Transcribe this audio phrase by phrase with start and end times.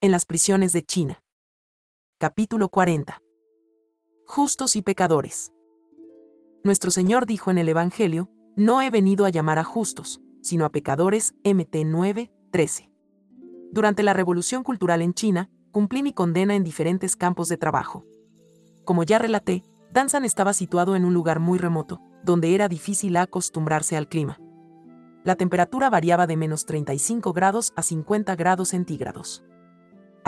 [0.00, 1.24] En las prisiones de China.
[2.18, 3.20] Capítulo 40.
[4.26, 5.52] Justos y pecadores.
[6.62, 10.68] Nuestro Señor dijo en el Evangelio, no he venido a llamar a justos, sino a
[10.68, 12.92] pecadores, MT 9, 13.
[13.72, 18.06] Durante la Revolución Cultural en China, cumplí mi condena en diferentes campos de trabajo.
[18.84, 23.96] Como ya relaté, Danzan estaba situado en un lugar muy remoto, donde era difícil acostumbrarse
[23.96, 24.38] al clima.
[25.24, 29.42] La temperatura variaba de menos 35 grados a 50 grados centígrados.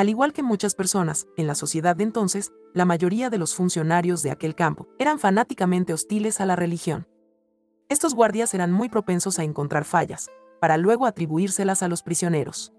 [0.01, 4.23] Al igual que muchas personas, en la sociedad de entonces, la mayoría de los funcionarios
[4.23, 7.07] de aquel campo eran fanáticamente hostiles a la religión.
[7.91, 12.73] Estos guardias eran muy propensos a encontrar fallas, para luego atribuírselas a los prisioneros.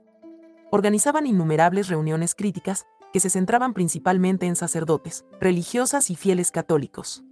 [0.72, 7.24] Organizaban innumerables reuniones críticas que se centraban principalmente en sacerdotes, religiosas y fieles católicos.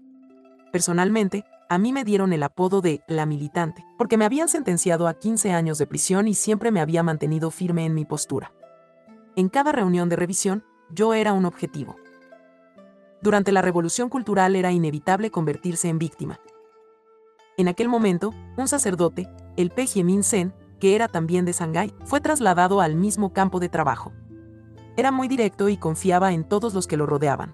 [0.72, 5.16] Personalmente, a mí me dieron el apodo de la militante, porque me habían sentenciado a
[5.16, 8.54] 15 años de prisión y siempre me había mantenido firme en mi postura.
[9.40, 11.96] En cada reunión de revisión, yo era un objetivo.
[13.22, 16.42] Durante la revolución cultural era inevitable convertirse en víctima.
[17.56, 19.72] En aquel momento, un sacerdote, el
[20.04, 24.12] Min Sen, que era también de Shanghái, fue trasladado al mismo campo de trabajo.
[24.98, 27.54] Era muy directo y confiaba en todos los que lo rodeaban.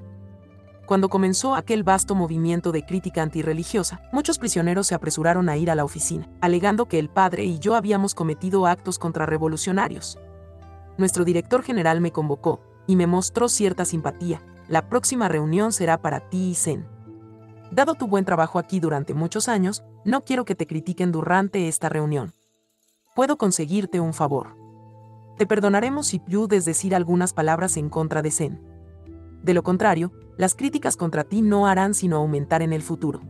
[0.88, 5.76] Cuando comenzó aquel vasto movimiento de crítica antirreligiosa, muchos prisioneros se apresuraron a ir a
[5.76, 10.18] la oficina, alegando que el padre y yo habíamos cometido actos contrarrevolucionarios
[10.98, 14.42] nuestro director general me convocó y me mostró cierta simpatía.
[14.68, 16.88] La próxima reunión será para ti y Zen.
[17.72, 21.90] Dado tu buen trabajo aquí durante muchos años, no quiero que te critiquen durante esta
[21.90, 22.34] reunión.
[23.16, 24.56] Puedo conseguirte un favor.
[25.38, 28.62] Te perdonaremos si puedes decir algunas palabras en contra de Zen.
[29.44, 33.22] De lo contrario, las críticas contra ti no harán sino aumentar en el futuro.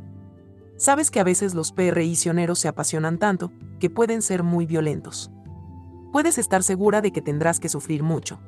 [0.78, 5.32] Sabes que a veces los PRIcioneros se apasionan tanto que pueden ser muy violentos
[6.16, 8.40] puedes estar segura de que tendrás que sufrir mucho.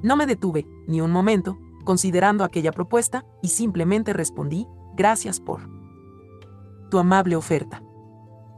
[0.00, 4.66] No me detuve, ni un momento, considerando aquella propuesta, y simplemente respondí,
[4.96, 5.68] gracias por
[6.90, 7.82] tu amable oferta.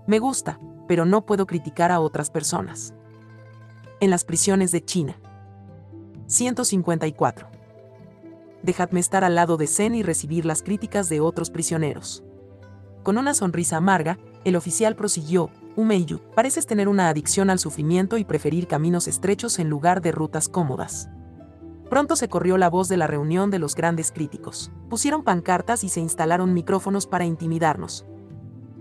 [0.06, 2.94] Me gusta, pero no puedo criticar a otras personas.
[3.98, 5.16] En las prisiones de China.
[6.28, 7.48] 154.
[8.62, 12.22] Dejadme estar al lado de Zen y recibir las críticas de otros prisioneros.
[13.02, 18.24] Con una sonrisa amarga, el oficial prosiguió, Umeiyu, pareces tener una adicción al sufrimiento y
[18.24, 21.08] preferir caminos estrechos en lugar de rutas cómodas.
[21.88, 24.72] Pronto se corrió la voz de la reunión de los grandes críticos.
[24.90, 28.04] Pusieron pancartas y se instalaron micrófonos para intimidarnos.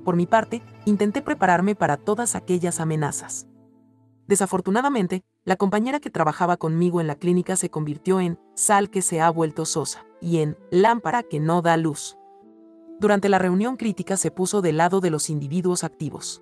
[0.04, 3.46] Por mi parte, intenté prepararme para todas aquellas amenazas.
[4.26, 9.22] Desafortunadamente, la compañera que trabajaba conmigo en la clínica se convirtió en sal que se
[9.22, 12.18] ha vuelto sosa y en lámpara que no da luz.
[13.00, 16.42] Durante la reunión crítica se puso del lado de los individuos activos.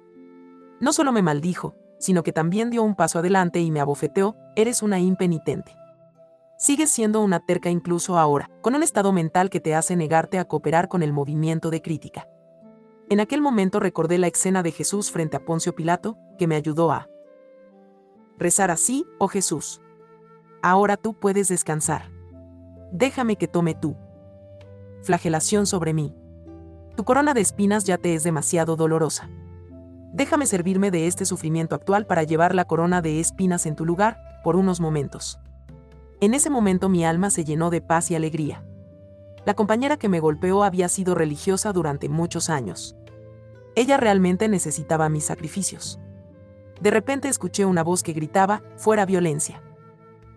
[0.79, 4.83] No solo me maldijo, sino que también dio un paso adelante y me abofeteó, eres
[4.83, 5.75] una impenitente.
[6.57, 10.45] Sigues siendo una terca incluso ahora, con un estado mental que te hace negarte a
[10.45, 12.27] cooperar con el movimiento de crítica.
[13.09, 16.91] En aquel momento recordé la escena de Jesús frente a Poncio Pilato, que me ayudó
[16.91, 17.07] a
[18.37, 19.81] rezar así, oh Jesús.
[20.61, 22.11] Ahora tú puedes descansar.
[22.91, 23.95] Déjame que tome tú.
[25.03, 26.13] Flagelación sobre mí.
[26.95, 29.29] Tu corona de espinas ya te es demasiado dolorosa
[30.15, 34.39] déjame servirme de este sufrimiento actual para llevar la corona de espinas en tu lugar,
[34.43, 35.39] por unos momentos.
[36.21, 38.63] En ese momento mi alma se llenó de paz y alegría.
[39.45, 42.95] La compañera que me golpeó había sido religiosa durante muchos años.
[43.75, 45.99] Ella realmente necesitaba mis sacrificios.
[46.79, 49.61] De repente escuché una voz que gritaba, fuera violencia.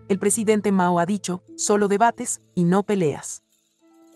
[0.09, 3.43] El presidente Mao ha dicho, solo debates y no peleas.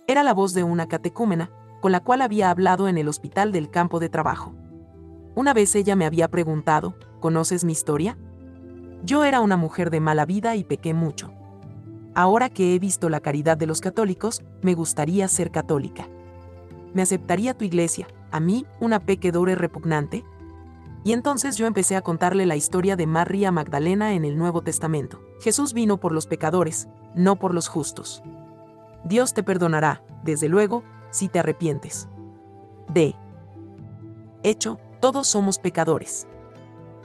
[0.07, 3.69] Era la voz de una catecúmena, con la cual había hablado en el hospital del
[3.69, 4.53] campo de trabajo.
[5.36, 8.18] Una vez ella me había preguntado, ¿conoces mi historia?
[9.04, 11.34] Yo era una mujer de mala vida y pequé mucho.
[12.16, 16.08] Ahora que he visto la caridad de los católicos, me gustaría ser católica.
[16.94, 20.24] ¿Me aceptaría tu iglesia, a mí, una pequedora repugnante?
[21.04, 25.20] Y entonces yo empecé a contarle la historia de María Magdalena en el Nuevo Testamento.
[25.42, 28.22] Jesús vino por los pecadores, no por los justos.
[29.03, 32.08] Dios te perdonará, desde luego, si te arrepientes.
[32.94, 33.16] D.
[34.44, 36.29] Hecho, todos somos pecadores.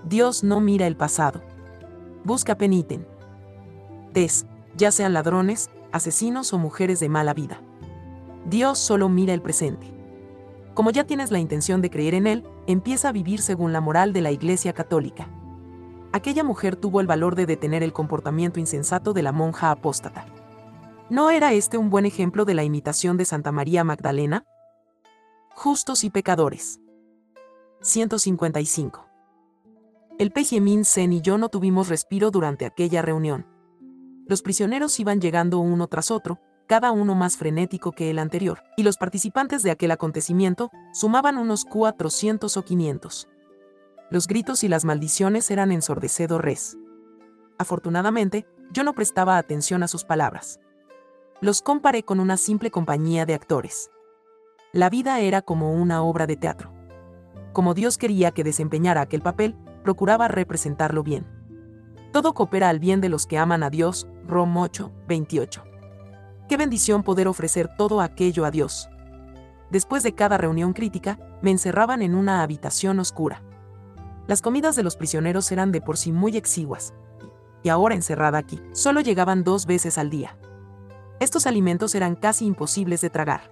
[0.04, 1.42] Dios no mira el pasado.
[2.22, 3.04] Busca peniten.
[4.12, 4.46] Tes,
[4.76, 7.60] ya sean ladrones, asesinos o mujeres de mala vida.
[8.46, 9.92] Dios solo mira el presente.
[10.74, 14.12] Como ya tienes la intención de creer en Él, empieza a vivir según la moral
[14.12, 15.28] de la Iglesia Católica.
[16.12, 20.24] Aquella mujer tuvo el valor de detener el comportamiento insensato de la monja apóstata.
[21.10, 24.44] ¿No era este un buen ejemplo de la imitación de Santa María Magdalena?
[25.56, 26.78] Justos y pecadores.
[27.80, 29.06] 155.
[30.18, 33.46] El Min Sen y yo no tuvimos respiro durante aquella reunión.
[34.26, 38.82] Los prisioneros iban llegando uno tras otro, cada uno más frenético que el anterior, y
[38.82, 43.28] los participantes de aquel acontecimiento sumaban unos 400 o 500.
[44.10, 46.76] Los gritos y las maldiciones eran ensordecedores.
[47.58, 50.58] Afortunadamente, yo no prestaba atención a sus palabras.
[51.40, 53.88] Los comparé con una simple compañía de actores.
[54.72, 56.77] La vida era como una obra de teatro.
[57.58, 61.26] Como Dios quería que desempeñara aquel papel, procuraba representarlo bien.
[62.12, 65.64] Todo coopera al bien de los que aman a Dios, Rom 8, 28.
[66.48, 68.88] Qué bendición poder ofrecer todo aquello a Dios.
[69.72, 73.42] Después de cada reunión crítica, me encerraban en una habitación oscura.
[74.28, 76.94] Las comidas de los prisioneros eran de por sí muy exiguas,
[77.64, 80.38] y ahora encerrada aquí, solo llegaban dos veces al día.
[81.18, 83.50] Estos alimentos eran casi imposibles de tragar.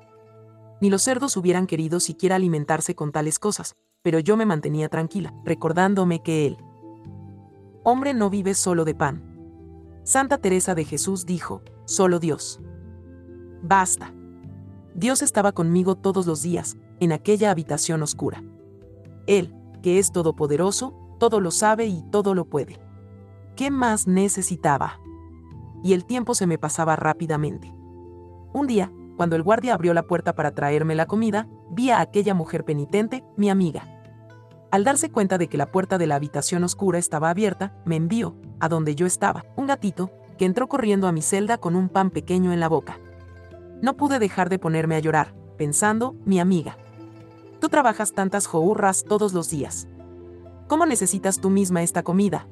[0.80, 3.74] Ni los cerdos hubieran querido siquiera alimentarse con tales cosas,
[4.06, 6.58] pero yo me mantenía tranquila, recordándome que él,
[7.82, 9.20] hombre no vive solo de pan.
[10.04, 12.60] Santa Teresa de Jesús dijo, solo Dios.
[13.64, 14.14] Basta.
[14.94, 18.44] Dios estaba conmigo todos los días, en aquella habitación oscura.
[19.26, 22.78] Él, que es todopoderoso, todo lo sabe y todo lo puede.
[23.56, 25.00] ¿Qué más necesitaba?
[25.82, 27.74] Y el tiempo se me pasaba rápidamente.
[28.52, 32.34] Un día, cuando el guardia abrió la puerta para traerme la comida, vi a aquella
[32.34, 33.95] mujer penitente, mi amiga.
[34.76, 38.36] Al darse cuenta de que la puerta de la habitación oscura estaba abierta, me envió,
[38.60, 42.10] a donde yo estaba, un gatito, que entró corriendo a mi celda con un pan
[42.10, 43.00] pequeño en la boca.
[43.80, 46.76] No pude dejar de ponerme a llorar, pensando, mi amiga.
[47.58, 49.88] Tú trabajas tantas jourras todos los días.
[50.66, 52.46] ¿Cómo necesitas tú misma esta comida?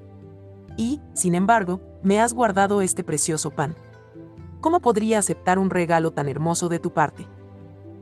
[0.79, 3.75] Y, sin embargo, me has guardado este precioso pan.
[4.62, 7.27] ¿Cómo podría aceptar un regalo tan hermoso de tu parte?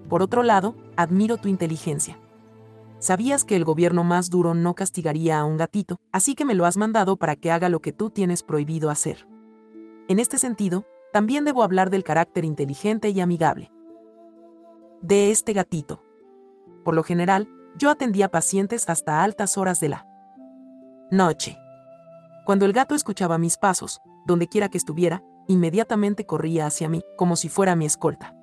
[0.08, 2.20] Por otro lado, admiro tu inteligencia.
[3.02, 6.66] Sabías que el gobierno más duro no castigaría a un gatito, así que me lo
[6.66, 9.26] has mandado para que haga lo que tú tienes prohibido hacer.
[10.06, 13.72] En este sentido, también debo hablar del carácter inteligente y amigable.
[15.00, 16.00] De este gatito.
[16.84, 20.06] Por lo general, yo atendía pacientes hasta altas horas de la
[21.10, 21.58] noche.
[22.46, 27.34] Cuando el gato escuchaba mis pasos, donde quiera que estuviera, inmediatamente corría hacia mí, como
[27.34, 28.36] si fuera mi escolta.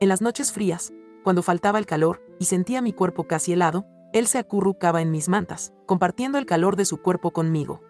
[0.00, 0.92] En las noches frías,
[1.26, 5.28] cuando faltaba el calor y sentía mi cuerpo casi helado, él se acurrucaba en mis
[5.28, 7.82] mantas, compartiendo el calor de su cuerpo conmigo.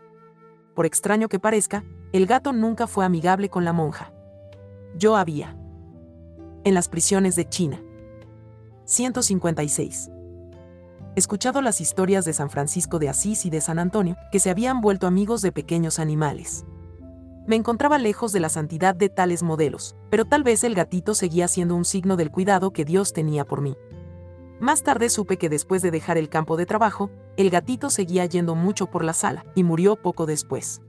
[0.74, 1.84] Por extraño que parezca,
[2.14, 4.10] el gato nunca fue amigable con la monja.
[4.96, 5.54] Yo había.
[6.64, 7.78] En las prisiones de China.
[8.86, 10.10] 156.
[11.14, 14.80] Escuchado las historias de San Francisco de Asís y de San Antonio, que se habían
[14.80, 16.64] vuelto amigos de pequeños animales.
[17.46, 21.46] Me encontraba lejos de la santidad de tales modelos, pero tal vez el gatito seguía
[21.46, 23.76] siendo un signo del cuidado que Dios tenía por mí.
[24.58, 28.54] Más tarde supe que después de dejar el campo de trabajo, el gatito seguía yendo
[28.54, 30.80] mucho por la sala, y murió poco después.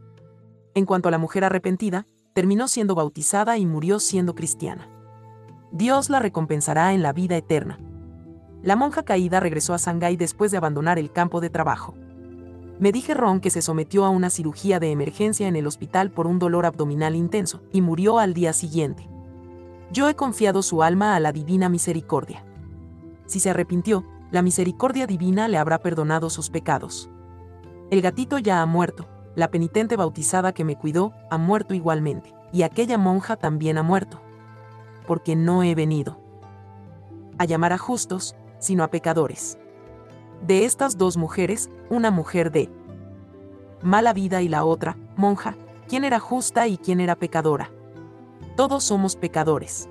[0.73, 4.89] En cuanto a la mujer arrepentida, terminó siendo bautizada y murió siendo cristiana.
[5.71, 7.77] Dios la recompensará en la vida eterna.
[8.63, 11.93] La monja caída regresó a Shanghái después de abandonar el campo de trabajo.
[12.79, 16.27] Me dije Ron que se sometió a una cirugía de emergencia en el hospital por
[16.27, 19.09] un dolor abdominal intenso y murió al día siguiente.
[19.91, 22.45] Yo he confiado su alma a la divina misericordia.
[23.25, 27.09] Si se arrepintió, la misericordia divina le habrá perdonado sus pecados.
[27.89, 32.63] El gatito ya ha muerto, la penitente bautizada que me cuidó ha muerto igualmente, y
[32.63, 34.21] aquella monja también ha muerto.
[35.07, 36.19] Porque no he venido
[37.37, 39.57] a llamar a justos, sino a pecadores.
[40.45, 42.69] De estas dos mujeres, una mujer de
[43.81, 45.55] mala vida y la otra, monja,
[45.87, 47.71] quién era justa y quién era pecadora.
[48.55, 49.89] Todos somos pecadores.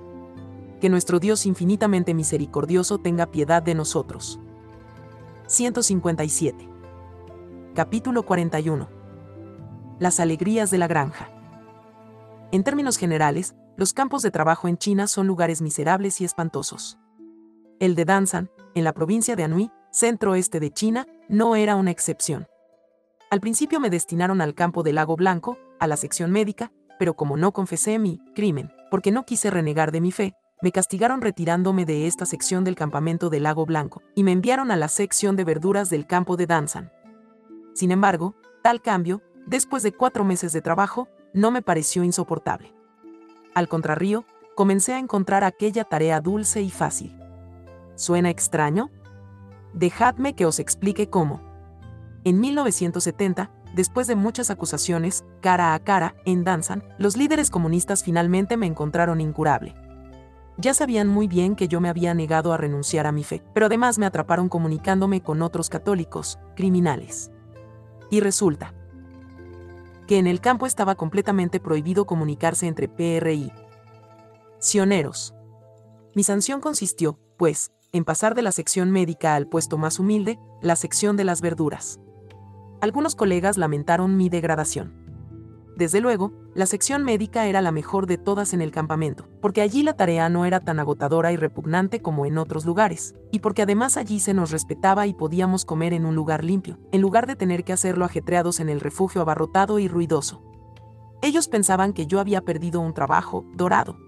[0.81, 4.39] Que nuestro Dios infinitamente misericordioso tenga piedad de nosotros.
[5.47, 6.69] 157.
[7.73, 8.97] Capítulo 41
[9.99, 11.29] las alegrías de la granja.
[12.51, 16.97] En términos generales, los campos de trabajo en China son lugares miserables y espantosos.
[17.79, 22.47] El de Danzan, en la provincia de Anhui, centro-oeste de China, no era una excepción.
[23.29, 27.37] Al principio me destinaron al campo del Lago Blanco, a la sección médica, pero como
[27.37, 32.07] no confesé mi crimen, porque no quise renegar de mi fe, me castigaron retirándome de
[32.07, 35.89] esta sección del campamento del Lago Blanco y me enviaron a la sección de verduras
[35.89, 36.91] del campo de Danzan.
[37.75, 42.73] Sin embargo, tal cambio después de cuatro meses de trabajo, no me pareció insoportable.
[43.55, 44.25] Al contrario,
[44.55, 47.17] comencé a encontrar aquella tarea dulce y fácil.
[47.95, 48.91] ¿Suena extraño?
[49.77, 51.39] Dejadme que os explique cómo.
[52.23, 58.57] En 1970, después de muchas acusaciones, cara a cara, en Danzan, los líderes comunistas finalmente
[58.57, 59.75] me encontraron incurable.
[60.57, 63.67] Ya sabían muy bien que yo me había negado a renunciar a mi fe, pero
[63.67, 67.29] además me atraparon comunicándome con otros católicos, criminales.
[68.09, 68.73] Y resulta
[70.07, 73.51] que en el campo estaba completamente prohibido comunicarse entre PRI.
[74.57, 75.35] Sioneros.
[76.15, 80.75] Mi sanción consistió, pues, en pasar de la sección médica al puesto más humilde, la
[80.75, 81.99] sección de las verduras.
[82.79, 85.07] Algunos colegas lamentaron mi degradación.
[85.75, 89.83] Desde luego, la sección médica era la mejor de todas en el campamento, porque allí
[89.83, 93.95] la tarea no era tan agotadora y repugnante como en otros lugares, y porque además
[93.97, 97.63] allí se nos respetaba y podíamos comer en un lugar limpio, en lugar de tener
[97.63, 100.43] que hacerlo ajetreados en el refugio abarrotado y ruidoso.
[101.21, 103.99] Ellos pensaban que yo había perdido un trabajo dorado.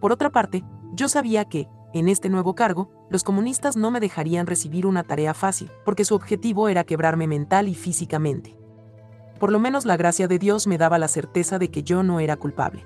[0.00, 4.46] Por otra parte, yo sabía que, en este nuevo cargo, los comunistas no me dejarían
[4.46, 8.58] recibir una tarea fácil, porque su objetivo era quebrarme mental y físicamente
[9.38, 12.20] por lo menos la gracia de Dios me daba la certeza de que yo no
[12.20, 12.84] era culpable.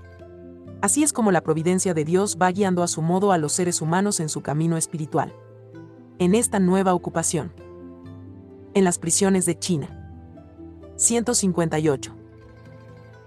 [0.81, 3.81] Así es como la providencia de Dios va guiando a su modo a los seres
[3.81, 5.33] humanos en su camino espiritual.
[6.19, 7.53] En esta nueva ocupación.
[8.75, 9.99] En las prisiones de China.
[10.97, 12.15] 158.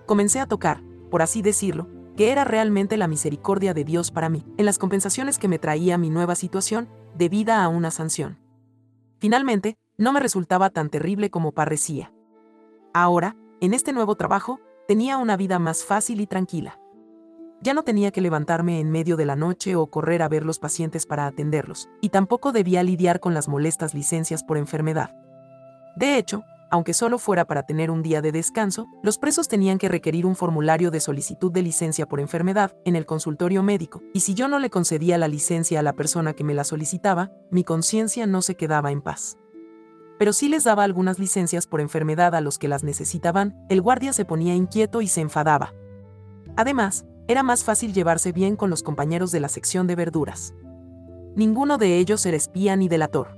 [0.06, 4.46] Comencé a tocar, por así decirlo, que era realmente la misericordia de Dios para mí,
[4.58, 8.40] en las compensaciones que me traía mi nueva situación, debida a una sanción.
[9.20, 12.12] Finalmente, no me resultaba tan terrible como parecía.
[12.94, 16.80] Ahora, en este nuevo trabajo, tenía una vida más fácil y tranquila.
[17.62, 20.60] Ya no tenía que levantarme en medio de la noche o correr a ver los
[20.60, 25.16] pacientes para atenderlos, y tampoco debía lidiar con las molestas licencias por enfermedad.
[25.96, 29.90] De hecho, aunque solo fuera para tener un día de descanso, los presos tenían que
[29.90, 34.34] requerir un formulario de solicitud de licencia por enfermedad en el consultorio médico, y si
[34.34, 38.28] yo no le concedía la licencia a la persona que me la solicitaba, mi conciencia
[38.28, 39.38] no se quedaba en paz
[40.18, 44.14] pero si les daba algunas licencias por enfermedad a los que las necesitaban, el guardia
[44.14, 45.74] se ponía inquieto y se enfadaba.
[46.56, 50.54] Además, era más fácil llevarse bien con los compañeros de la sección de verduras.
[51.36, 53.38] Ninguno de ellos era espía ni delator.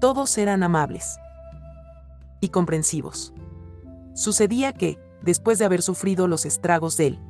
[0.00, 1.18] Todos eran amables
[2.40, 3.32] y comprensivos.
[4.14, 7.20] Sucedía que, después de haber sufrido los estragos del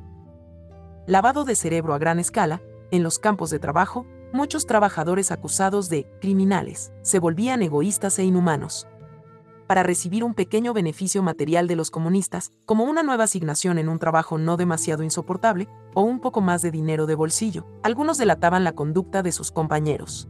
[1.07, 2.61] lavado de cerebro a gran escala,
[2.91, 8.87] en los campos de trabajo, muchos trabajadores acusados de criminales se volvían egoístas e inhumanos.
[9.67, 13.99] Para recibir un pequeño beneficio material de los comunistas, como una nueva asignación en un
[13.99, 18.73] trabajo no demasiado insoportable, o un poco más de dinero de bolsillo, algunos delataban la
[18.73, 20.27] conducta de sus compañeros.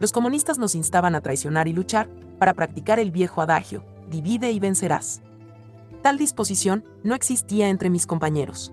[0.00, 4.58] Los comunistas nos instaban a traicionar y luchar, para practicar el viejo adagio, divide y
[4.58, 5.20] vencerás.
[6.02, 8.72] Tal disposición no existía entre mis compañeros.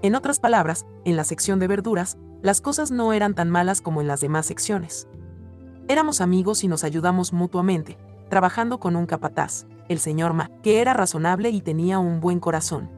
[0.00, 4.00] En otras palabras, en la sección de verduras, las cosas no eran tan malas como
[4.00, 5.06] en las demás secciones.
[5.86, 7.98] Éramos amigos y nos ayudamos mutuamente,
[8.30, 12.97] trabajando con un capataz, el señor Ma, que era razonable y tenía un buen corazón.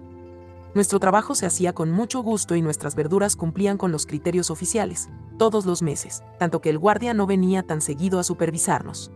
[0.75, 5.09] Nuestro trabajo se hacía con mucho gusto y nuestras verduras cumplían con los criterios oficiales,
[5.39, 9.11] todos los meses, tanto que el guardia no venía tan seguido a supervisarnos.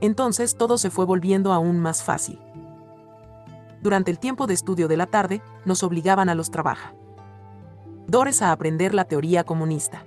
[0.00, 2.38] Entonces todo se fue volviendo aún más fácil.
[3.82, 6.98] Durante el tiempo de estudio de la tarde, nos obligaban a los trabajos
[8.08, 10.02] Dores a aprender la teoría comunista.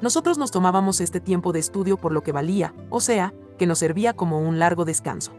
[0.00, 3.78] Nosotros nos tomábamos este tiempo de estudio por lo que valía, o sea, que nos
[3.78, 5.30] servía como un largo descanso.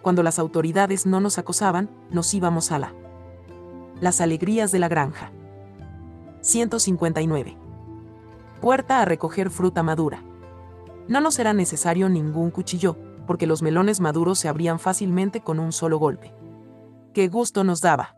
[0.00, 2.94] Cuando las autoridades no nos acosaban, nos íbamos a la.
[4.02, 5.30] Las alegrías de la granja.
[6.40, 7.56] 159.
[8.60, 10.24] Puerta a recoger fruta madura.
[11.06, 12.96] No nos era necesario ningún cuchillo,
[13.28, 16.34] porque los melones maduros se abrían fácilmente con un solo golpe.
[17.14, 18.16] ¡Qué gusto nos daba!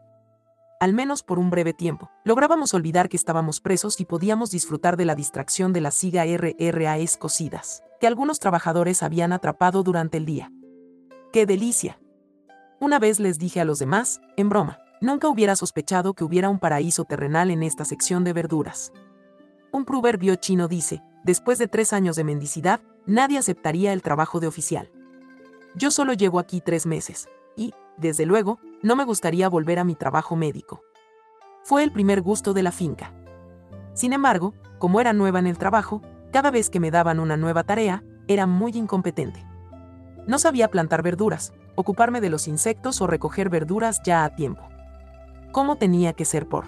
[0.81, 2.11] al menos por un breve tiempo.
[2.25, 7.17] Lográbamos olvidar que estábamos presos y podíamos disfrutar de la distracción de la siga RRAs
[7.17, 10.51] cocidas, que algunos trabajadores habían atrapado durante el día.
[11.33, 11.99] ¡Qué delicia!
[12.81, 16.59] Una vez les dije a los demás, en broma, nunca hubiera sospechado que hubiera un
[16.59, 18.93] paraíso terrenal en esta sección de verduras.
[19.71, 24.47] Un proverbio chino dice, después de tres años de mendicidad, nadie aceptaría el trabajo de
[24.47, 24.91] oficial.
[25.75, 29.95] Yo solo llevo aquí tres meses, y, desde luego, no me gustaría volver a mi
[29.95, 30.81] trabajo médico.
[31.65, 33.13] Fue el primer gusto de la finca.
[33.93, 36.01] Sin embargo, como era nueva en el trabajo,
[36.33, 39.45] cada vez que me daban una nueva tarea, era muy incompetente.
[40.27, 44.74] No sabía plantar verduras, ocuparme de los insectos o recoger verduras ya a tiempo.
[45.55, 46.65] ¿Cómo tenía que ser por?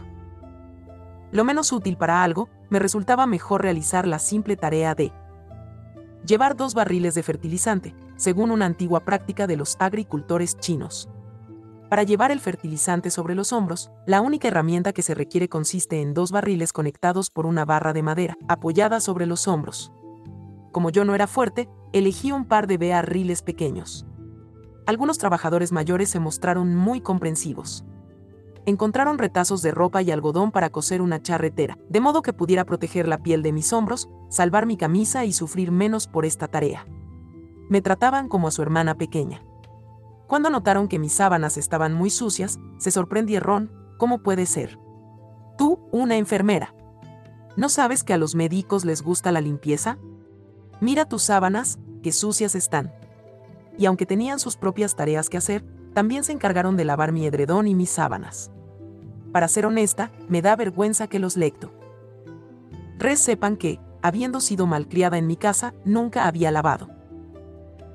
[1.33, 5.13] Lo menos útil para algo, me resultaba mejor realizar la simple tarea de
[6.25, 11.09] llevar dos barriles de fertilizante, según una antigua práctica de los agricultores chinos.
[11.91, 16.15] Para llevar el fertilizante sobre los hombros, la única herramienta que se requiere consiste en
[16.15, 19.91] dos barriles conectados por una barra de madera, apoyada sobre los hombros.
[20.71, 24.07] Como yo no era fuerte, elegí un par de barriles pequeños.
[24.87, 27.85] Algunos trabajadores mayores se mostraron muy comprensivos.
[28.67, 33.07] Encontraron retazos de ropa y algodón para coser una charretera, de modo que pudiera proteger
[33.07, 36.85] la piel de mis hombros, salvar mi camisa y sufrir menos por esta tarea.
[37.69, 39.41] Me trataban como a su hermana pequeña.
[40.27, 44.81] Cuando notaron que mis sábanas estaban muy sucias, se sorprendieron, ¿cómo puede ser?
[45.57, 46.75] Tú, una enfermera.
[47.57, 49.97] ¿No sabes que a los médicos les gusta la limpieza?
[50.81, 52.93] Mira tus sábanas, que sucias están.
[53.79, 57.69] Y aunque tenían sus propias tareas que hacer, también se encargaron de lavar mi edredón
[57.69, 58.51] y mis sábanas.
[59.33, 61.73] Para ser honesta, me da vergüenza que los lecto.
[62.99, 66.89] Res sepan que, habiendo sido malcriada en mi casa, nunca había lavado.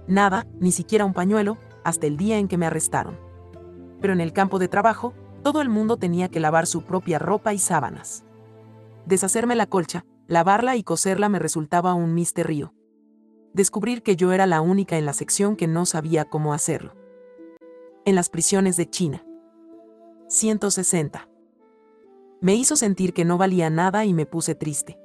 [0.08, 3.18] Nada, ni siquiera un pañuelo, hasta el día en que me arrestaron.
[4.02, 7.54] Pero en el campo de trabajo, todo el mundo tenía que lavar su propia ropa
[7.54, 8.24] y sábanas.
[9.06, 12.74] Deshacerme la colcha, lavarla y coserla me resultaba un misterio.
[13.54, 16.94] Descubrir que yo era la única en la sección que no sabía cómo hacerlo.
[18.06, 19.24] En las prisiones de China.
[20.32, 21.28] 160.
[22.40, 24.98] Me hizo sentir que no valía nada y me puse triste.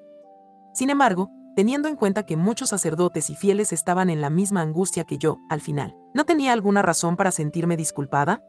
[0.73, 5.03] Sin embargo, teniendo en cuenta que muchos sacerdotes y fieles estaban en la misma angustia
[5.03, 8.41] que yo, al final, ¿no tenía alguna razón para sentirme disculpada?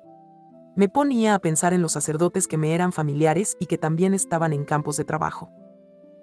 [0.75, 4.53] Me ponía a pensar en los sacerdotes que me eran familiares y que también estaban
[4.53, 5.50] en campos de trabajo.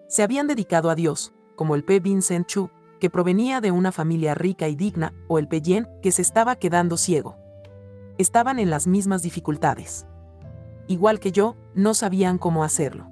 [0.07, 1.99] Se habían dedicado a Dios, como el P.
[1.99, 2.71] Vincent Chu,
[3.01, 5.63] que provenía de una familia rica y digna, o el P.
[5.63, 7.37] Yen, que se estaba quedando ciego.
[8.19, 10.07] Estaban en las mismas dificultades.
[10.87, 13.09] Igual que yo, no sabían cómo hacerlo.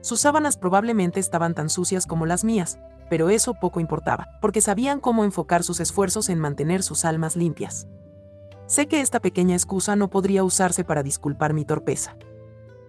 [0.00, 5.00] Sus sábanas probablemente estaban tan sucias como las mías, pero eso poco importaba, porque sabían
[5.00, 7.86] cómo enfocar sus esfuerzos en mantener sus almas limpias.
[8.66, 12.16] Sé que esta pequeña excusa no podría usarse para disculpar mi torpeza.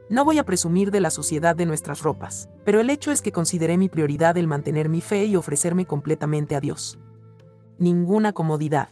[0.09, 3.31] No voy a presumir de la suciedad de nuestras ropas, pero el hecho es que
[3.31, 7.00] consideré mi prioridad el mantener mi fe y ofrecerme completamente a Dios.
[7.77, 8.89] Ninguna comodidad.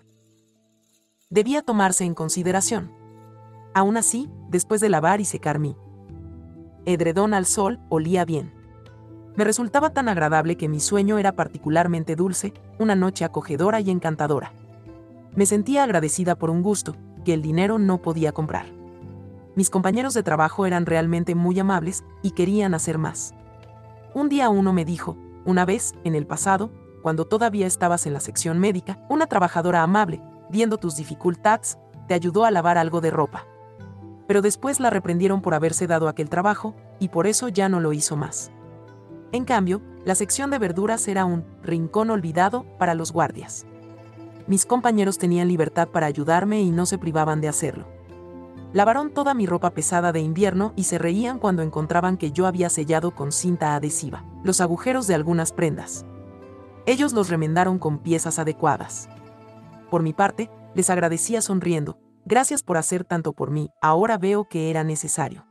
[1.29, 2.91] Debía tomarse en consideración.
[3.73, 5.75] Aún así, después de lavar y secar mi
[6.85, 8.53] edredón al sol, olía bien.
[9.35, 14.53] Me resultaba tan agradable que mi sueño era particularmente dulce, una noche acogedora y encantadora.
[15.35, 16.95] Me sentía agradecida por un gusto,
[17.25, 18.67] que el dinero no podía comprar.
[19.55, 23.33] Mis compañeros de trabajo eran realmente muy amables y querían hacer más.
[24.13, 26.69] Un día uno me dijo, una vez, en el pasado,
[27.01, 32.45] cuando todavía estabas en la sección médica, una trabajadora amable, viendo tus dificultades, te ayudó
[32.45, 33.47] a lavar algo de ropa.
[34.27, 37.93] Pero después la reprendieron por haberse dado aquel trabajo, y por eso ya no lo
[37.93, 38.51] hizo más.
[39.31, 43.65] En cambio, la sección de verduras era un rincón olvidado para los guardias.
[44.47, 47.87] Mis compañeros tenían libertad para ayudarme y no se privaban de hacerlo.
[48.73, 52.69] Lavaron toda mi ropa pesada de invierno y se reían cuando encontraban que yo había
[52.69, 56.05] sellado con cinta adhesiva los agujeros de algunas prendas.
[56.85, 59.07] Ellos los remendaron con piezas adecuadas.
[59.89, 64.69] Por mi parte, les agradecía sonriendo, gracias por hacer tanto por mí, ahora veo que
[64.69, 65.45] era necesario.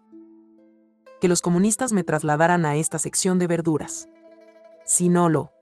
[1.20, 4.08] Que los comunistas me trasladaran a esta sección de verduras.
[4.84, 5.52] Si no lo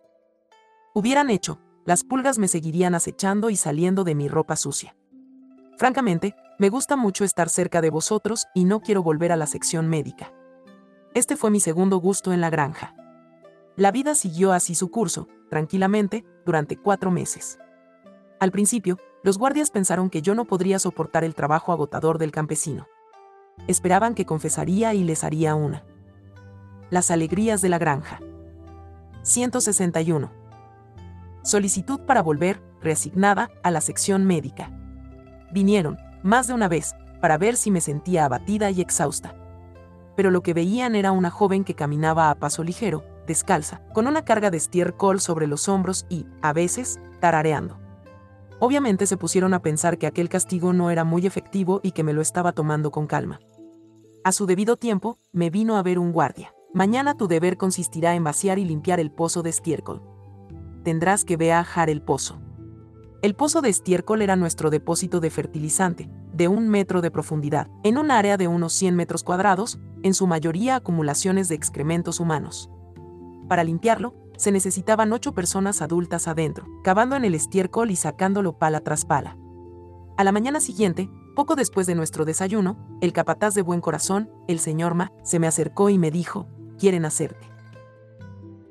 [0.94, 4.96] hubieran hecho, las pulgas me seguirían acechando y saliendo de mi ropa sucia.
[5.76, 9.88] Francamente, me gusta mucho estar cerca de vosotros y no quiero volver a la sección
[9.88, 10.32] médica.
[11.14, 12.94] Este fue mi segundo gusto en la granja.
[13.76, 17.58] La vida siguió así su curso, tranquilamente, durante cuatro meses.
[18.38, 22.86] Al principio, los guardias pensaron que yo no podría soportar el trabajo agotador del campesino.
[23.66, 25.84] Esperaban que confesaría y les haría una.
[26.90, 28.20] Las alegrías de la granja.
[29.22, 30.40] 161
[31.42, 34.70] solicitud para volver, reasignada, a la sección médica.
[35.52, 39.34] Vinieron, más de una vez, para ver si me sentía abatida y exhausta.
[40.16, 44.24] Pero lo que veían era una joven que caminaba a paso ligero, descalza, con una
[44.24, 47.79] carga de estiércol sobre los hombros y, a veces, tarareando.
[48.60, 52.12] Obviamente se pusieron a pensar que aquel castigo no era muy efectivo y que me
[52.12, 53.40] lo estaba tomando con calma.
[54.22, 56.54] A su debido tiempo, me vino a ver un guardia.
[56.72, 60.02] Mañana tu deber consistirá en vaciar y limpiar el pozo de estiércol
[60.82, 62.40] tendrás que viajar el pozo.
[63.22, 67.98] El pozo de estiércol era nuestro depósito de fertilizante, de un metro de profundidad, en
[67.98, 72.70] un área de unos 100 metros cuadrados, en su mayoría acumulaciones de excrementos humanos.
[73.48, 78.80] Para limpiarlo, se necesitaban ocho personas adultas adentro, cavando en el estiércol y sacándolo pala
[78.80, 79.36] tras pala.
[80.16, 84.58] A la mañana siguiente, poco después de nuestro desayuno, el capataz de buen corazón, el
[84.58, 86.46] señor Ma, se me acercó y me dijo,
[86.78, 87.50] quieren hacerte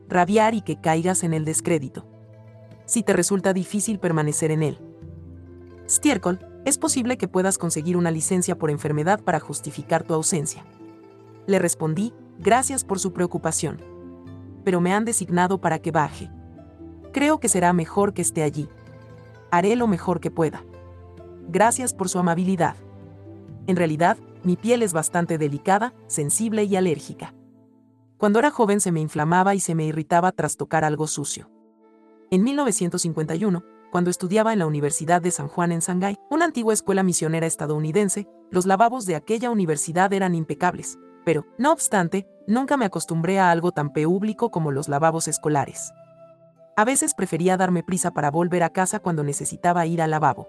[0.09, 2.03] rabiar y que caigas en el descrédito.
[2.85, 4.79] Si te resulta difícil permanecer en él.
[5.87, 10.65] Stiércol, es posible que puedas conseguir una licencia por enfermedad para justificar tu ausencia.
[11.45, 13.98] Le respondí, gracias por su preocupación.
[14.63, 16.29] Pero me han designado para que baje.
[17.11, 18.69] Creo que será mejor que esté allí.
[19.51, 20.63] Haré lo mejor que pueda.
[21.47, 22.75] Gracias por su amabilidad.
[23.67, 27.33] En realidad, mi piel es bastante delicada, sensible y alérgica.
[28.17, 31.49] Cuando era joven se me inflamaba y se me irritaba tras tocar algo sucio.
[32.31, 37.01] En 1951, cuando estudiaba en la Universidad de San Juan en Shanghái, una antigua escuela
[37.01, 43.37] misionera estadounidense, los lavabos de aquella universidad eran impecables, pero, no obstante, nunca me acostumbré
[43.37, 45.93] a algo tan público como los lavabos escolares.
[46.75, 50.47] A veces prefería darme prisa para volver a casa cuando necesitaba ir al lavabo.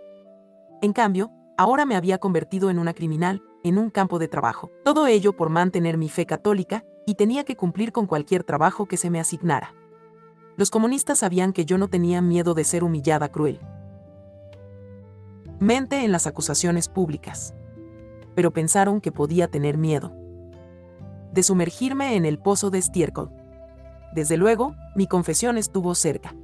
[0.80, 4.70] En cambio, ahora me había convertido en una criminal, en un campo de trabajo.
[4.82, 8.96] Todo ello por mantener mi fe católica, y tenía que cumplir con cualquier trabajo que
[8.96, 9.74] se me asignara.
[10.56, 13.60] Los comunistas sabían que yo no tenía miedo de ser humillada cruel.
[15.58, 17.52] Mente en las acusaciones públicas.
[18.34, 20.16] Pero pensaron que podía tener miedo.
[21.32, 23.30] De sumergirme en el pozo de estiércol.
[24.14, 26.34] Desde luego, mi confesión estuvo cerca.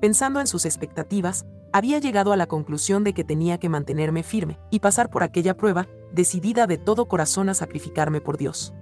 [0.00, 4.60] Pensando en sus expectativas, había llegado a la conclusión de que tenía que mantenerme firme
[4.70, 8.72] y pasar por aquella prueba, decidida de todo corazón a sacrificarme por Dios.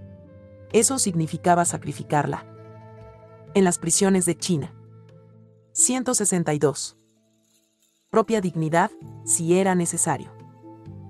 [0.73, 2.45] Eso significaba sacrificarla.
[3.55, 4.75] En las prisiones de China.
[5.73, 6.99] 162.
[8.11, 8.91] Propia dignidad,
[9.25, 10.42] si era necesario.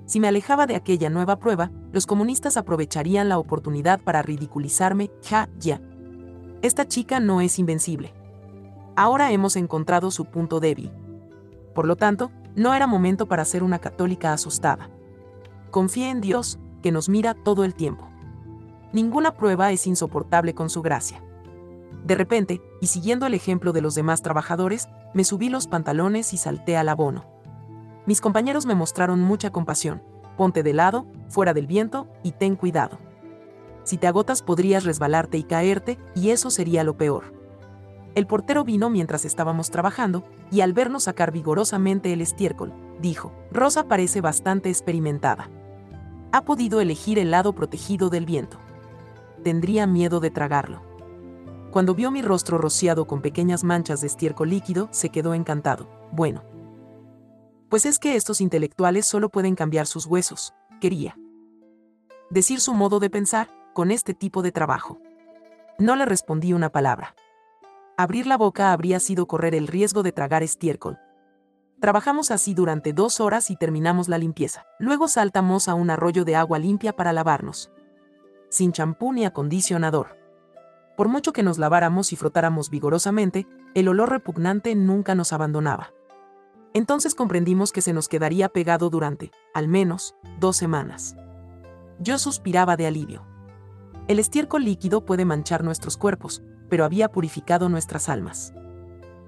[0.06, 5.48] Si me alejaba de aquella nueva prueba, los comunistas aprovecharían la oportunidad para ridiculizarme, ja,
[5.58, 5.80] ya.
[6.62, 8.12] Esta chica no es invencible.
[8.96, 10.92] Ahora hemos encontrado su punto débil.
[11.74, 14.90] Por lo tanto, no era momento para ser una católica asustada.
[15.70, 18.08] Confía en Dios, que nos mira todo el tiempo.
[18.92, 21.22] Ninguna prueba es insoportable con su gracia.
[22.04, 26.36] De repente, y siguiendo el ejemplo de los demás trabajadores, me subí los pantalones y
[26.36, 27.24] salté al abono.
[28.06, 30.02] Mis compañeros me mostraron mucha compasión.
[30.36, 32.98] Ponte de lado, fuera del viento, y ten cuidado.
[33.84, 37.32] Si te agotas podrías resbalarte y caerte, y eso sería lo peor.
[38.14, 43.88] El portero vino mientras estábamos trabajando, y al vernos sacar vigorosamente el estiércol, dijo, Rosa
[43.88, 45.48] parece bastante experimentada.
[46.32, 48.58] Ha podido elegir el lado protegido del viento.
[49.42, 50.82] Tendría miedo de tragarlo.
[51.70, 55.88] Cuando vio mi rostro rociado con pequeñas manchas de estiércol líquido, se quedó encantado.
[56.12, 56.51] Bueno.
[57.72, 61.16] Pues es que estos intelectuales solo pueden cambiar sus huesos, quería.
[62.28, 65.00] Decir su modo de pensar, con este tipo de trabajo.
[65.78, 67.14] No le respondí una palabra.
[67.96, 70.98] Abrir la boca habría sido correr el riesgo de tragar estiércol.
[71.80, 74.66] Trabajamos así durante dos horas y terminamos la limpieza.
[74.78, 77.72] Luego saltamos a un arroyo de agua limpia para lavarnos.
[78.50, 80.18] Sin champú ni acondicionador.
[80.94, 85.94] Por mucho que nos laváramos y frotáramos vigorosamente, el olor repugnante nunca nos abandonaba.
[86.74, 91.16] Entonces comprendimos que se nos quedaría pegado durante, al menos, dos semanas.
[91.98, 93.26] Yo suspiraba de alivio.
[94.08, 98.54] El estiércol líquido puede manchar nuestros cuerpos, pero había purificado nuestras almas.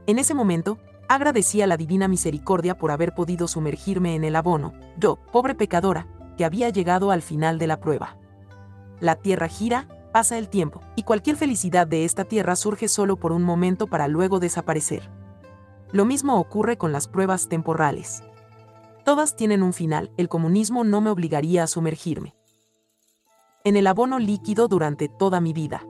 [0.07, 0.79] En ese momento,
[1.09, 6.09] agradecí a la divina misericordia por haber podido sumergirme en el abono, yo, pobre pecadora,
[6.37, 8.17] que había llegado al final de la prueba.
[9.01, 13.33] La tierra gira, pasa el tiempo, y cualquier felicidad de esta tierra surge solo por
[13.33, 15.11] un momento para luego desaparecer.
[15.93, 18.23] Lo mismo ocurre con las pruebas temporales.
[19.05, 22.35] Todas tienen un final, el comunismo no me obligaría a sumergirme.
[23.65, 25.87] En el abono líquido durante toda mi vida.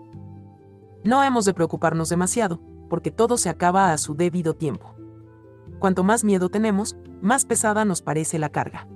[1.04, 4.94] No hemos de preocuparnos demasiado, porque todo se acaba a su debido tiempo.
[5.78, 8.87] Cuanto más miedo tenemos, más pesada nos parece la carga.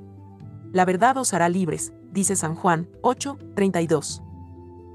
[0.73, 4.23] La verdad os hará libres, dice San Juan 8:32.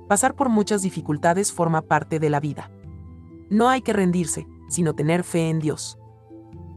[0.08, 2.70] Pasar por muchas dificultades forma parte de la vida.
[3.50, 6.00] No hay que rendirse, sino tener fe en Dios.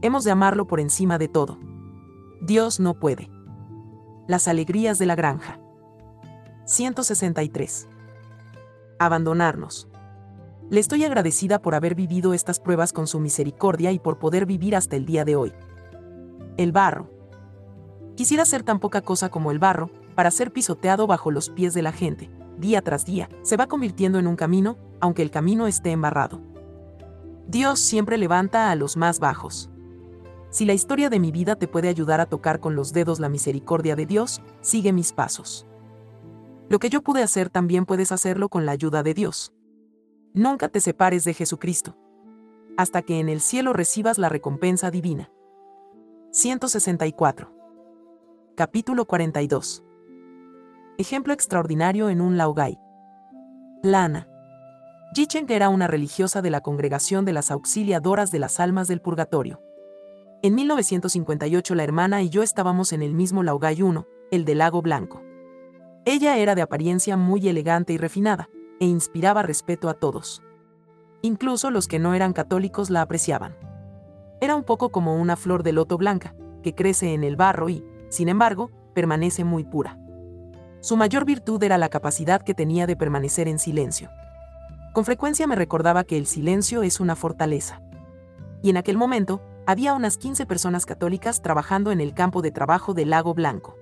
[0.03, 1.57] Hemos de amarlo por encima de todo.
[2.41, 3.31] Dios no puede.
[4.27, 5.59] Las alegrías de la granja.
[6.65, 7.87] 163.
[8.99, 9.87] Abandonarnos.
[10.69, 14.75] Le estoy agradecida por haber vivido estas pruebas con su misericordia y por poder vivir
[14.75, 15.53] hasta el día de hoy.
[16.57, 17.09] El barro.
[18.15, 21.81] Quisiera ser tan poca cosa como el barro, para ser pisoteado bajo los pies de
[21.81, 22.29] la gente,
[22.59, 26.41] día tras día, se va convirtiendo en un camino, aunque el camino esté embarrado.
[27.47, 29.69] Dios siempre levanta a los más bajos.
[30.49, 33.29] Si la historia de mi vida te puede ayudar a tocar con los dedos la
[33.29, 35.65] misericordia de Dios, sigue mis pasos.
[36.69, 39.53] Lo que yo pude hacer también puedes hacerlo con la ayuda de Dios.
[40.33, 41.95] Nunca te separes de Jesucristo.
[42.77, 45.31] Hasta que en el cielo recibas la recompensa divina.
[46.31, 47.53] 164.
[48.55, 49.83] Capítulo 42.
[50.97, 52.77] Ejemplo extraordinario en un laogai.
[53.83, 54.27] Lana.
[55.13, 59.61] Jicheng era una religiosa de la congregación de las auxiliadoras de las almas del purgatorio.
[60.43, 64.81] En 1958 la hermana y yo estábamos en el mismo laogai 1, el del lago
[64.81, 65.23] blanco.
[66.05, 70.43] Ella era de apariencia muy elegante y refinada, e inspiraba respeto a todos.
[71.21, 73.55] Incluso los que no eran católicos la apreciaban.
[74.39, 77.83] Era un poco como una flor de loto blanca, que crece en el barro y,
[78.09, 79.97] sin embargo, permanece muy pura.
[80.81, 84.11] Su mayor virtud era la capacidad que tenía de permanecer en silencio.
[84.97, 87.83] Con frecuencia me recordaba que el silencio es una fortaleza.
[88.63, 92.95] Y en aquel momento, había unas 15 personas católicas trabajando en el campo de trabajo
[92.95, 93.77] del Lago Blanco.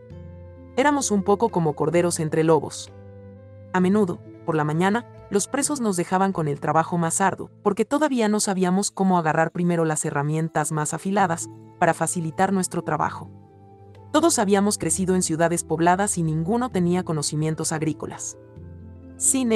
[0.75, 2.91] Éramos un poco como corderos entre lobos.
[3.71, 7.85] A menudo, por la mañana, los presos nos dejaban con el trabajo más arduo, porque
[7.85, 11.47] todavía no sabíamos cómo agarrar primero las herramientas más afiladas
[11.79, 13.31] para facilitar nuestro trabajo.
[14.11, 18.37] Todos habíamos crecido en ciudades pobladas y ninguno tenía conocimientos agrícolas.
[19.15, 19.53] Sin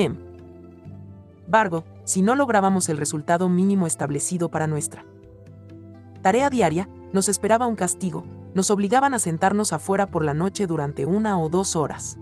[1.49, 5.03] embargo, si no lográbamos el resultado mínimo establecido para nuestra
[6.21, 11.07] tarea diaria, nos esperaba un castigo, nos obligaban a sentarnos afuera por la noche durante
[11.07, 12.19] una o dos horas.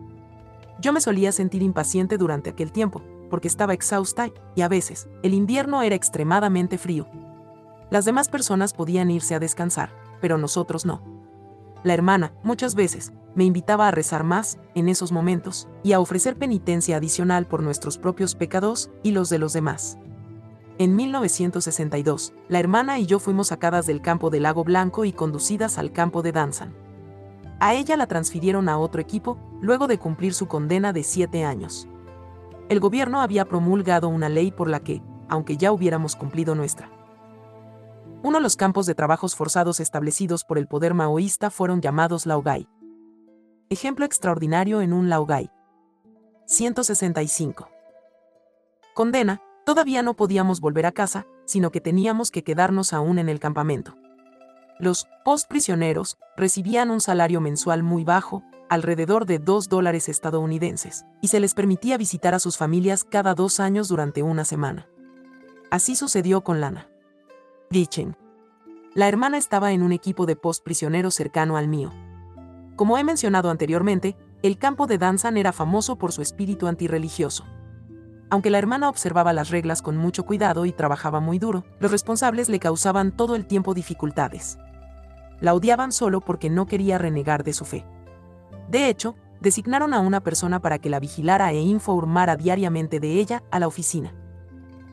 [0.79, 5.33] Yo me solía sentir impaciente durante aquel tiempo, porque estaba exhausta y a veces, el
[5.33, 7.05] invierno era extremadamente frío.
[7.89, 9.89] Las demás personas podían irse a descansar,
[10.21, 11.16] pero nosotros no.
[11.83, 16.37] La hermana, muchas veces, me invitaba a rezar más en esos momentos y a ofrecer
[16.37, 19.99] penitencia adicional por nuestros propios pecados y los de los demás.
[20.79, 25.77] En 1962, la hermana y yo fuimos sacadas del campo del Lago Blanco y conducidas
[25.77, 26.73] al campo de Danzan.
[27.59, 31.87] A ella la transfirieron a otro equipo, luego de cumplir su condena de siete años.
[32.69, 36.91] El gobierno había promulgado una ley por la que, aunque ya hubiéramos cumplido nuestra.
[38.23, 42.67] Uno de los campos de trabajos forzados establecidos por el poder maoísta fueron llamados laogai.
[43.69, 45.51] Ejemplo extraordinario en un laogai.
[46.45, 47.69] 165.
[48.93, 53.41] Condena, Todavía no podíamos volver a casa, sino que teníamos que quedarnos aún en el
[53.41, 53.97] campamento.
[54.79, 61.41] Los post-prisioneros recibían un salario mensual muy bajo, alrededor de 2 dólares estadounidenses, y se
[61.41, 64.87] les permitía visitar a sus familias cada dos años durante una semana.
[65.69, 66.87] Así sucedió con Lana.
[67.69, 68.15] Gichen.
[68.93, 71.91] La hermana estaba en un equipo de post-prisioneros cercano al mío.
[72.77, 77.43] Como he mencionado anteriormente, el campo de Danzan era famoso por su espíritu antirreligioso.
[78.29, 82.47] Aunque la hermana observaba las reglas con mucho cuidado y trabajaba muy duro, los responsables
[82.47, 84.57] le causaban todo el tiempo dificultades.
[85.41, 87.85] La odiaban solo porque no quería renegar de su fe.
[88.69, 93.43] De hecho, designaron a una persona para que la vigilara e informara diariamente de ella
[93.51, 94.13] a la oficina.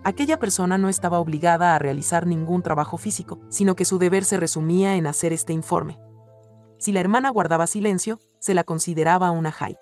[0.07, 4.37] Aquella persona no estaba obligada a realizar ningún trabajo físico, sino que su deber se
[4.37, 5.99] resumía en hacer este informe.
[6.79, 9.79] Si la hermana guardaba silencio, se la consideraba una jai.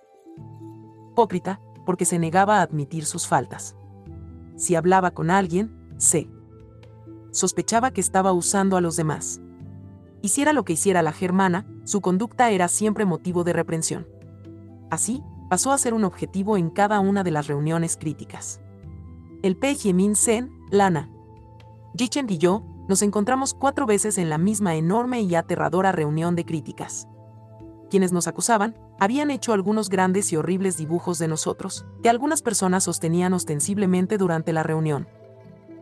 [1.11, 3.75] Hipócrita, porque se negaba a admitir sus faltas.
[4.55, 6.31] Si hablaba con alguien, se
[7.33, 9.41] sospechaba que estaba usando a los demás.
[10.21, 14.07] Hiciera lo que hiciera la germana, su conducta era siempre motivo de reprensión.
[14.89, 18.61] Así, pasó a ser un objetivo en cada una de las reuniones críticas.
[19.43, 19.77] El P.
[19.93, 21.11] Min Sen, Lana,
[21.97, 26.45] Jichen y yo nos encontramos cuatro veces en la misma enorme y aterradora reunión de
[26.45, 27.09] críticas.
[27.91, 32.85] Quienes nos acusaban habían hecho algunos grandes y horribles dibujos de nosotros, que algunas personas
[32.85, 35.09] sostenían ostensiblemente durante la reunión.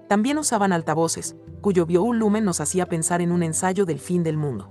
[0.09, 4.71] También usaban altavoces, cuyo volumen nos hacía pensar en un ensayo del fin del mundo.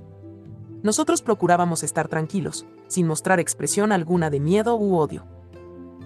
[0.81, 5.27] Nosotros procurábamos estar tranquilos, sin mostrar expresión alguna de miedo u odio.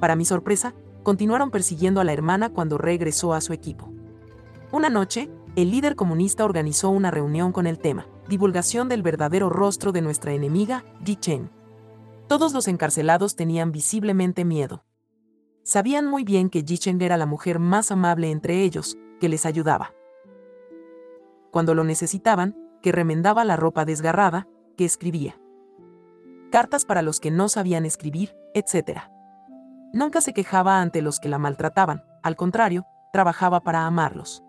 [0.02, 3.92] Para mi sorpresa, continuaron persiguiendo a la hermana cuando regresó a su equipo.
[4.72, 9.92] Una noche, el líder comunista organizó una reunión con el tema, divulgación del verdadero rostro
[9.92, 11.52] de nuestra enemiga, Ji Chen.
[12.28, 14.84] Todos los encarcelados tenían visiblemente miedo.
[15.64, 19.94] Sabían muy bien que Jicheng era la mujer más amable entre ellos, que les ayudaba.
[21.52, 25.40] Cuando lo necesitaban, que remendaba la ropa desgarrada, que escribía.
[26.52, 29.13] Cartas para los que no sabían escribir, etc.
[29.94, 34.44] Nunca se quejaba ante los que la maltrataban, al contrario, trabajaba para amarlos.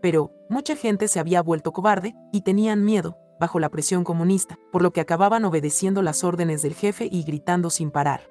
[0.00, 4.82] Pero, mucha gente se había vuelto cobarde y tenían miedo, bajo la presión comunista, por
[4.82, 8.22] lo que acababan obedeciendo las órdenes del jefe y gritando sin parar.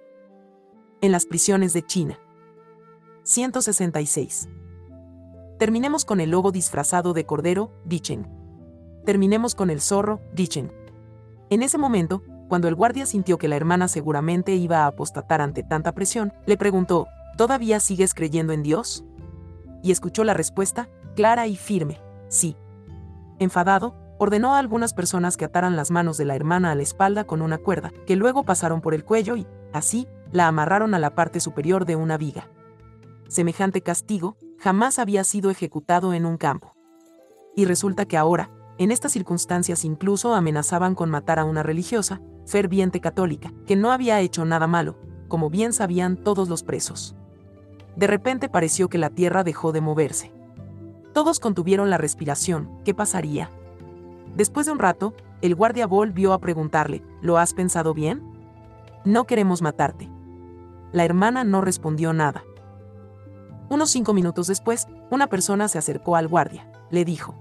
[0.99, 2.19] En las prisiones de China.
[3.23, 4.49] 166.
[5.59, 8.27] Terminemos con el lobo disfrazado de cordero, Dichen.
[9.05, 10.73] Terminemos con el zorro, Dichen.
[11.51, 15.63] En ese momento, cuando el guardia sintió que la hermana seguramente iba a apostatar ante
[15.63, 19.05] tanta presión, le preguntó, ¿todavía sigues creyendo en Dios?
[19.81, 22.57] Y escuchó la respuesta, clara y firme, sí.
[23.39, 27.23] Enfadado, ordenó a algunas personas que ataran las manos de la hermana a la espalda
[27.23, 31.15] con una cuerda, que luego pasaron por el cuello y, así, la amarraron a la
[31.15, 32.49] parte superior de una viga.
[33.29, 36.73] Semejante castigo jamás había sido ejecutado en un campo.
[37.55, 42.99] Y resulta que ahora, en estas circunstancias incluso amenazaban con matar a una religiosa, ferviente
[42.99, 47.15] católica, que no había hecho nada malo, como bien sabían todos los presos.
[47.95, 50.31] De repente pareció que la tierra dejó de moverse.
[51.13, 53.49] Todos contuvieron la respiración, ¿qué pasaría?
[54.35, 58.23] Después de un rato, el guardia volvió a preguntarle, ¿lo has pensado bien?
[59.03, 60.09] No queremos matarte.
[60.91, 62.43] La hermana no respondió nada.
[63.69, 66.69] Unos cinco minutos después, una persona se acercó al guardia.
[66.89, 67.35] Le dijo,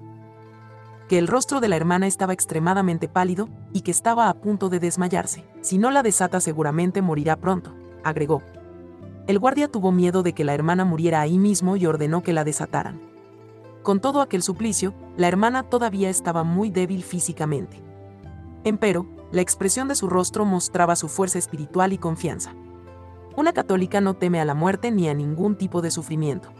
[1.10, 4.78] que el rostro de la hermana estaba extremadamente pálido y que estaba a punto de
[4.78, 5.44] desmayarse.
[5.60, 8.44] Si no la desata seguramente morirá pronto, agregó.
[9.26, 12.44] El guardia tuvo miedo de que la hermana muriera ahí mismo y ordenó que la
[12.44, 13.00] desataran.
[13.82, 17.82] Con todo aquel suplicio, la hermana todavía estaba muy débil físicamente.
[18.62, 22.54] Empero, la expresión de su rostro mostraba su fuerza espiritual y confianza.
[23.34, 26.50] Una católica no teme a la muerte ni a ningún tipo de sufrimiento.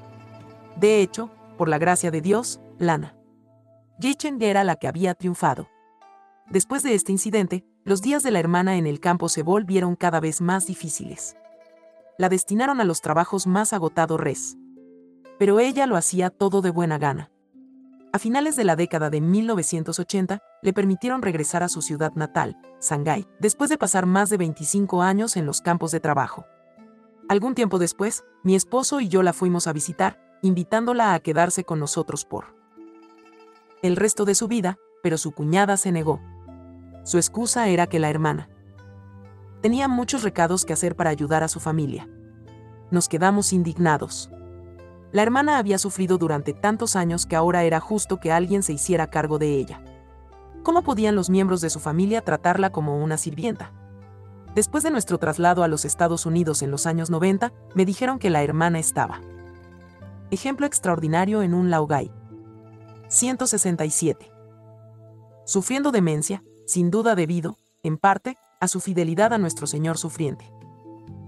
[0.75, 3.15] De hecho, por la gracia de Dios, Lana.
[4.01, 5.69] Jichen era la que había triunfado.
[6.49, 10.21] Después de este incidente, los días de la hermana en el campo se volvieron cada
[10.21, 11.37] vez más difíciles.
[12.17, 14.57] La destinaron a los trabajos más agotados res.
[15.39, 17.31] Pero ella lo hacía todo de buena gana.
[18.15, 23.29] A finales de la década de 1980, le permitieron regresar a su ciudad natal, Shanghái,
[23.39, 26.47] después de pasar más de 25 años en los campos de trabajo.
[27.29, 31.79] Algún tiempo después, mi esposo y yo la fuimos a visitar, invitándola a quedarse con
[31.79, 32.60] nosotros por
[33.83, 36.21] el resto de su vida, pero su cuñada se negó.
[37.05, 38.49] Su excusa era que la hermana
[39.61, 42.09] tenía muchos recados que hacer para ayudar a su familia.
[42.91, 44.31] Nos quedamos indignados.
[45.13, 49.11] La hermana había sufrido durante tantos años que ahora era justo que alguien se hiciera
[49.11, 49.83] cargo de ella.
[50.63, 53.73] ¿Cómo podían los miembros de su familia tratarla como una sirvienta?
[54.55, 58.31] Después de nuestro traslado a los Estados Unidos en los años 90, me dijeron que
[58.31, 59.21] la hermana estaba.
[60.31, 62.13] Ejemplo extraordinario en un Laogai.
[63.11, 64.31] 167.
[65.45, 70.53] Sufriendo demencia, sin duda debido, en parte, a su fidelidad a nuestro Señor sufriente.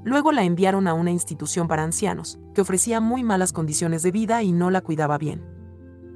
[0.05, 4.45] Luego la enviaron a una institución para ancianos, que ofrecía muy malas condiciones de vida
[4.45, 5.45] y no la cuidaba bien.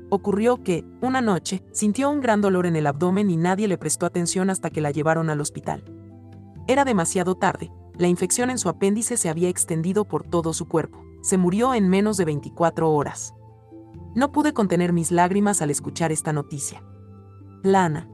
[0.09, 4.07] Ocurrió que, una noche, sintió un gran dolor en el abdomen y nadie le prestó
[4.07, 5.83] atención hasta que la llevaron al hospital.
[6.69, 11.03] Era demasiado tarde, la infección en su apéndice se había extendido por todo su cuerpo.
[11.23, 13.35] Se murió en menos de 24 horas.
[14.17, 16.83] No pude contener mis lágrimas al escuchar esta noticia.
[17.63, 18.09] Lana.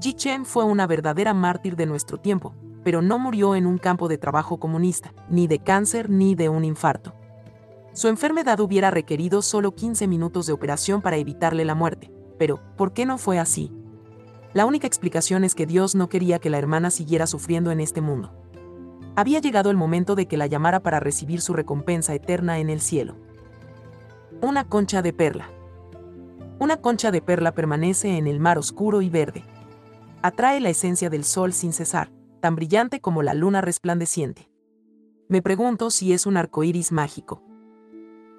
[0.00, 4.08] Ji Chen fue una verdadera mártir de nuestro tiempo, pero no murió en un campo
[4.08, 7.14] de trabajo comunista, ni de cáncer ni de un infarto.
[7.92, 12.92] Su enfermedad hubiera requerido solo 15 minutos de operación para evitarle la muerte, pero ¿por
[12.92, 13.70] qué no fue así?
[14.54, 18.00] La única explicación es que Dios no quería que la hermana siguiera sufriendo en este
[18.00, 18.32] mundo.
[19.14, 22.80] Había llegado el momento de que la llamara para recibir su recompensa eterna en el
[22.80, 23.30] cielo.
[24.44, 25.48] Una concha de perla.
[26.58, 29.44] Una concha de perla permanece en el mar oscuro y verde.
[30.20, 34.50] Atrae la esencia del sol sin cesar, tan brillante como la luna resplandeciente.
[35.28, 37.40] Me pregunto si es un arco iris mágico.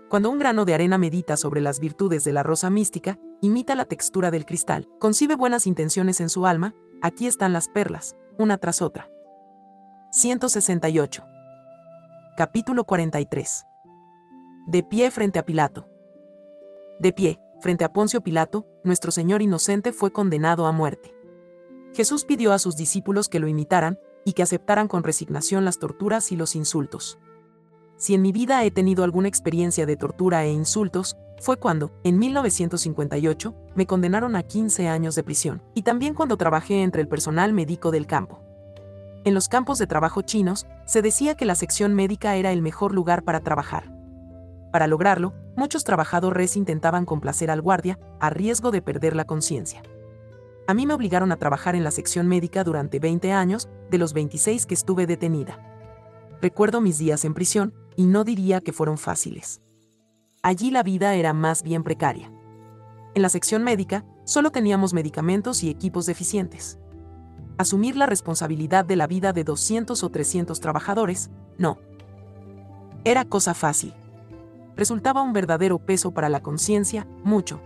[0.09, 3.85] Cuando un grano de arena medita sobre las virtudes de la rosa mística, imita la
[3.85, 8.81] textura del cristal, concibe buenas intenciones en su alma, aquí están las perlas, una tras
[8.81, 9.09] otra.
[10.11, 11.23] 168.
[12.35, 13.65] Capítulo 43.
[14.67, 15.92] De pie frente a Pilato.
[16.99, 21.13] De pie, frente a Poncio Pilato, nuestro Señor inocente fue condenado a muerte.
[21.93, 26.31] Jesús pidió a sus discípulos que lo imitaran y que aceptaran con resignación las torturas
[26.31, 27.19] y los insultos.
[27.97, 32.19] Si en mi vida he tenido alguna experiencia de tortura e insultos, fue cuando, en
[32.19, 37.53] 1958, me condenaron a 15 años de prisión, y también cuando trabajé entre el personal
[37.53, 38.39] médico del campo.
[39.25, 42.93] En los campos de trabajo chinos, se decía que la sección médica era el mejor
[42.93, 43.92] lugar para trabajar.
[44.73, 49.83] Para lograrlo, muchos trabajadores intentaban complacer al guardia, a riesgo de perder la conciencia.
[50.65, 54.13] A mí me obligaron a trabajar en la sección médica durante 20 años, de los
[54.13, 55.59] 26 que estuve detenida.
[56.41, 59.61] Recuerdo mis días en prisión, y no diría que fueron fáciles.
[60.41, 62.31] Allí la vida era más bien precaria.
[63.13, 66.79] En la sección médica, solo teníamos medicamentos y equipos deficientes.
[67.59, 71.77] Asumir la responsabilidad de la vida de 200 o 300 trabajadores, no.
[73.03, 73.93] Era cosa fácil.
[74.75, 77.59] Resultaba un verdadero peso para la conciencia, mucho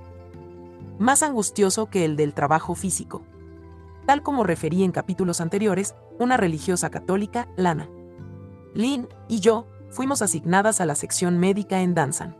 [1.00, 3.24] más angustioso que el del trabajo físico.
[4.06, 7.90] Tal como referí en capítulos anteriores, una religiosa católica, Lana.
[8.74, 12.36] Lynn y yo fuimos asignadas a la sección médica en Danzan.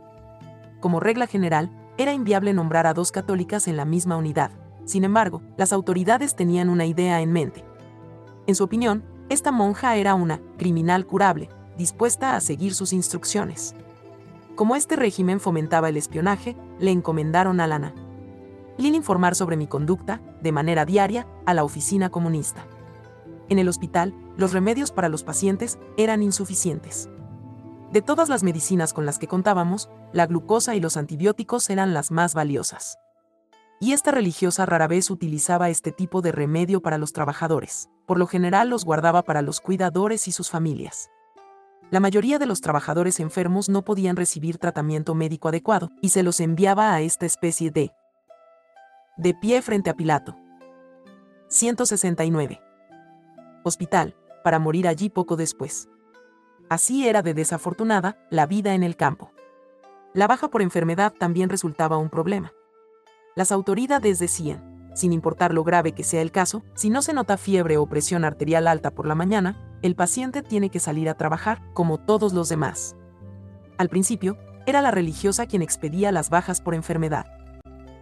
[0.80, 4.52] Como regla general, era inviable nombrar a dos católicas en la misma unidad.
[4.84, 7.64] Sin embargo, las autoridades tenían una idea en mente.
[8.46, 13.74] En su opinión, esta monja era una criminal curable, dispuesta a seguir sus instrucciones.
[14.58, 17.94] Como este régimen fomentaba el espionaje, le encomendaron a Lana
[18.76, 22.66] Lin informar sobre mi conducta, de manera diaria, a la oficina comunista.
[23.48, 27.08] En el hospital, los remedios para los pacientes eran insuficientes.
[27.92, 32.10] De todas las medicinas con las que contábamos, la glucosa y los antibióticos eran las
[32.10, 32.98] más valiosas.
[33.78, 37.90] Y esta religiosa rara vez utilizaba este tipo de remedio para los trabajadores.
[38.06, 41.10] Por lo general los guardaba para los cuidadores y sus familias.
[41.90, 46.38] La mayoría de los trabajadores enfermos no podían recibir tratamiento médico adecuado y se los
[46.40, 47.92] enviaba a esta especie de
[49.16, 50.36] De pie frente a Pilato.
[51.48, 52.60] 169.
[53.64, 54.14] Hospital,
[54.44, 55.88] para morir allí poco después.
[56.68, 59.32] Así era de desafortunada la vida en el campo.
[60.12, 62.52] La baja por enfermedad también resultaba un problema.
[63.34, 67.36] Las autoridades decían, sin importar lo grave que sea el caso, si no se nota
[67.36, 71.62] fiebre o presión arterial alta por la mañana, el paciente tiene que salir a trabajar
[71.72, 72.96] como todos los demás.
[73.78, 74.36] Al principio,
[74.66, 77.26] era la religiosa quien expedía las bajas por enfermedad.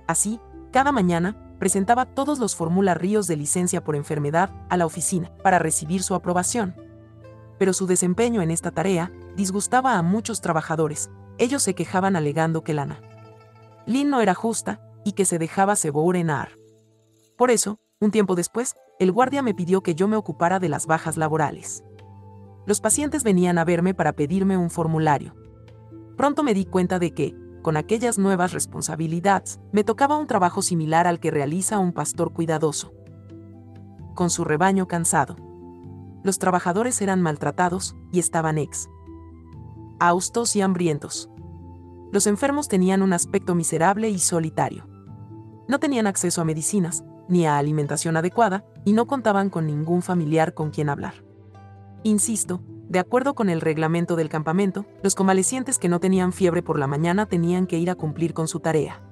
[0.07, 0.41] Así,
[0.73, 6.03] cada mañana, presentaba todos los formularios de licencia por enfermedad a la oficina para recibir
[6.03, 6.75] su aprobación.
[7.59, 11.11] Pero su desempeño en esta tarea disgustaba a muchos trabajadores.
[11.39, 13.01] Ellos se quejaban alegando que Lana
[13.87, 16.59] Lynn no era justa y que se dejaba seborenar.
[17.37, 20.87] Por eso, un tiempo después, el guardia me pidió que yo me ocupara de las
[20.87, 21.85] bajas laborales.
[22.67, 25.35] Los pacientes venían a verme para pedirme un formulario.
[26.17, 31.07] Pronto me di cuenta de que, con aquellas nuevas responsabilidades, me tocaba un trabajo similar
[31.07, 32.93] al que realiza un pastor cuidadoso.
[34.15, 35.37] Con su rebaño cansado.
[36.23, 38.89] Los trabajadores eran maltratados y estaban ex.
[40.01, 41.31] Austos y hambrientos.
[42.13, 44.89] Los enfermos tenían un aspecto miserable y solitario.
[45.69, 50.55] No tenían acceso a medicinas, ni a alimentación adecuada, y no contaban con ningún familiar
[50.55, 51.15] con quien hablar.
[52.03, 56.79] Insisto, de acuerdo con el reglamento del campamento, los convalecientes que no tenían fiebre por
[56.79, 59.03] la mañana tenían que ir a cumplir con su tarea.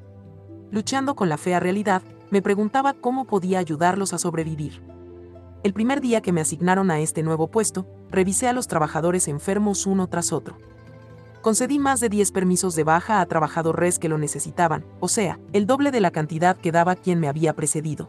[0.71, 4.83] Luchando con la fea realidad, me preguntaba cómo podía ayudarlos a sobrevivir.
[5.65, 9.87] El primer día que me asignaron a este nuevo puesto, revisé a los trabajadores enfermos
[9.87, 10.59] uno tras otro.
[11.45, 15.67] Concedí más de 10 permisos de baja a trabajadores que lo necesitaban, o sea, el
[15.67, 18.09] doble de la cantidad que daba quien me había precedido.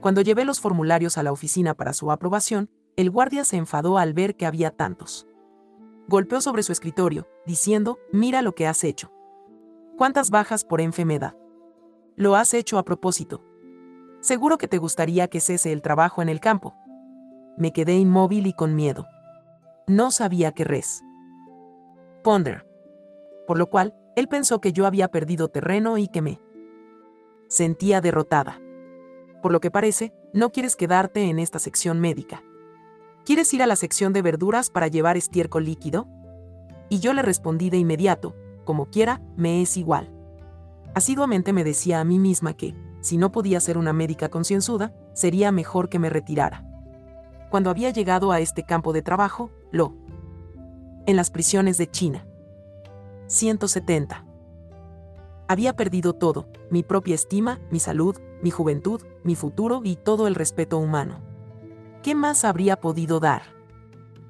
[0.00, 4.14] Cuando llevé los formularios a la oficina para su aprobación, el guardia se enfadó al
[4.14, 5.28] ver que había tantos.
[6.08, 9.12] Golpeó sobre su escritorio, diciendo, mira lo que has hecho.
[9.96, 11.36] ¿Cuántas bajas por enfermedad?
[12.16, 13.44] Lo has hecho a propósito.
[14.18, 16.74] Seguro que te gustaría que cese el trabajo en el campo.
[17.56, 19.06] Me quedé inmóvil y con miedo.
[19.86, 21.04] No sabía qué res.
[22.22, 22.66] Ponder.
[23.46, 26.40] Por lo cual, él pensó que yo había perdido terreno y que me
[27.48, 28.60] sentía derrotada.
[29.42, 32.42] Por lo que parece, no quieres quedarte en esta sección médica.
[33.24, 36.06] ¿Quieres ir a la sección de verduras para llevar estiércol líquido?
[36.88, 40.10] Y yo le respondí de inmediato, como quiera, me es igual.
[40.94, 45.52] Asiduamente me decía a mí misma que, si no podía ser una médica concienzuda, sería
[45.52, 46.66] mejor que me retirara.
[47.50, 49.94] Cuando había llegado a este campo de trabajo, lo.
[51.06, 52.26] En las prisiones de China.
[53.26, 54.26] 170.
[55.48, 60.34] Había perdido todo, mi propia estima, mi salud, mi juventud, mi futuro y todo el
[60.34, 61.20] respeto humano.
[62.02, 63.42] ¿Qué más habría podido dar?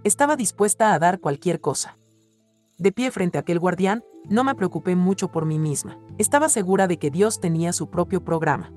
[0.04, 1.98] Estaba dispuesta a dar cualquier cosa.
[2.78, 5.98] De pie frente a aquel guardián, no me preocupé mucho por mí misma.
[6.18, 8.72] Estaba segura de que Dios tenía su propio programa.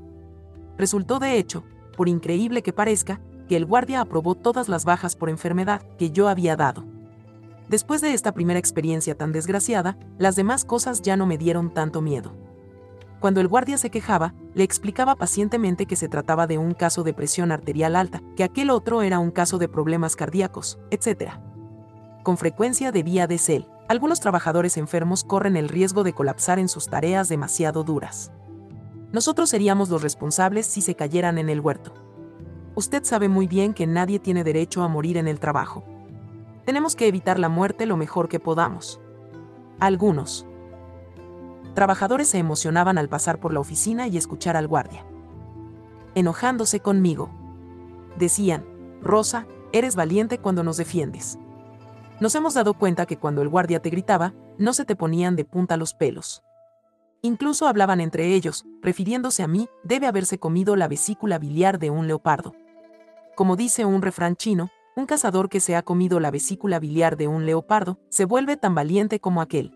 [0.78, 1.64] Resultó de hecho,
[1.96, 6.28] por increíble que parezca, que el guardia aprobó todas las bajas por enfermedad que yo
[6.28, 6.86] había dado.
[7.74, 12.02] Después de esta primera experiencia tan desgraciada, las demás cosas ya no me dieron tanto
[12.04, 12.36] miedo.
[13.20, 17.16] Cuando el guardia se quejaba, le explicaba pacientemente que se trataba de un caso de
[17.16, 21.32] presión arterial alta, que aquel otro era un caso de problemas cardíacos, etc.
[22.22, 23.68] Con frecuencia debía de ser.
[23.90, 28.32] Algunos trabajadores enfermos corren el riesgo de colapsar en sus tareas demasiado duras.
[29.12, 31.96] Nosotros seríamos los responsables si se cayeran en el huerto.
[32.76, 35.84] Usted sabe muy bien que nadie tiene derecho a morir en el trabajo.
[36.66, 39.00] Tenemos que evitar la muerte lo mejor que podamos.
[39.80, 40.46] Algunos,
[41.74, 45.06] Trabajadores se emocionaban al pasar por la oficina y escuchar al guardia.
[46.14, 47.32] Enojándose conmigo.
[48.18, 48.64] Decían,
[49.02, 51.40] Rosa, eres valiente cuando nos defiendes.
[52.20, 55.46] Nos hemos dado cuenta que cuando el guardia te gritaba, no se te ponían de
[55.46, 56.44] punta los pelos.
[57.24, 62.06] Incluso hablaban entre ellos, refiriéndose a mí, debe haberse comido la vesícula biliar de un
[62.06, 62.54] leopardo.
[63.36, 67.28] Como dice un refrán chino, un cazador que se ha comido la vesícula biliar de
[67.28, 69.76] un leopardo, se vuelve tan valiente como aquel.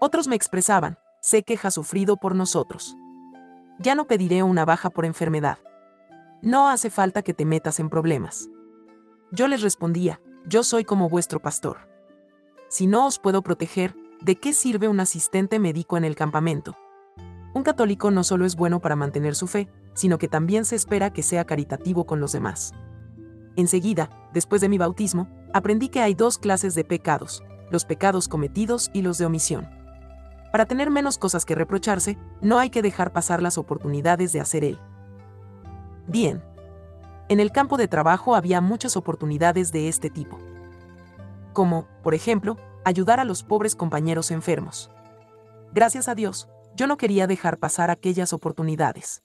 [0.00, 2.96] Otros me expresaban, sé que ha sufrido por nosotros.
[3.80, 5.58] Ya no pediré una baja por enfermedad.
[6.40, 8.48] No hace falta que te metas en problemas.
[9.32, 11.88] Yo les respondía, yo soy como vuestro pastor.
[12.68, 16.76] Si no os puedo proteger, ¿de qué sirve un asistente médico en el campamento?
[17.54, 21.12] Un católico no solo es bueno para mantener su fe, sino que también se espera
[21.12, 22.72] que sea caritativo con los demás.
[23.58, 27.42] Enseguida, después de mi bautismo, aprendí que hay dos clases de pecados,
[27.72, 29.68] los pecados cometidos y los de omisión.
[30.52, 34.62] Para tener menos cosas que reprocharse, no hay que dejar pasar las oportunidades de hacer
[34.62, 34.78] él.
[36.06, 36.40] Bien.
[37.28, 40.38] En el campo de trabajo había muchas oportunidades de este tipo.
[41.52, 44.88] Como, por ejemplo, ayudar a los pobres compañeros enfermos.
[45.72, 49.20] Gracias a Dios, yo no quería dejar pasar aquellas oportunidades.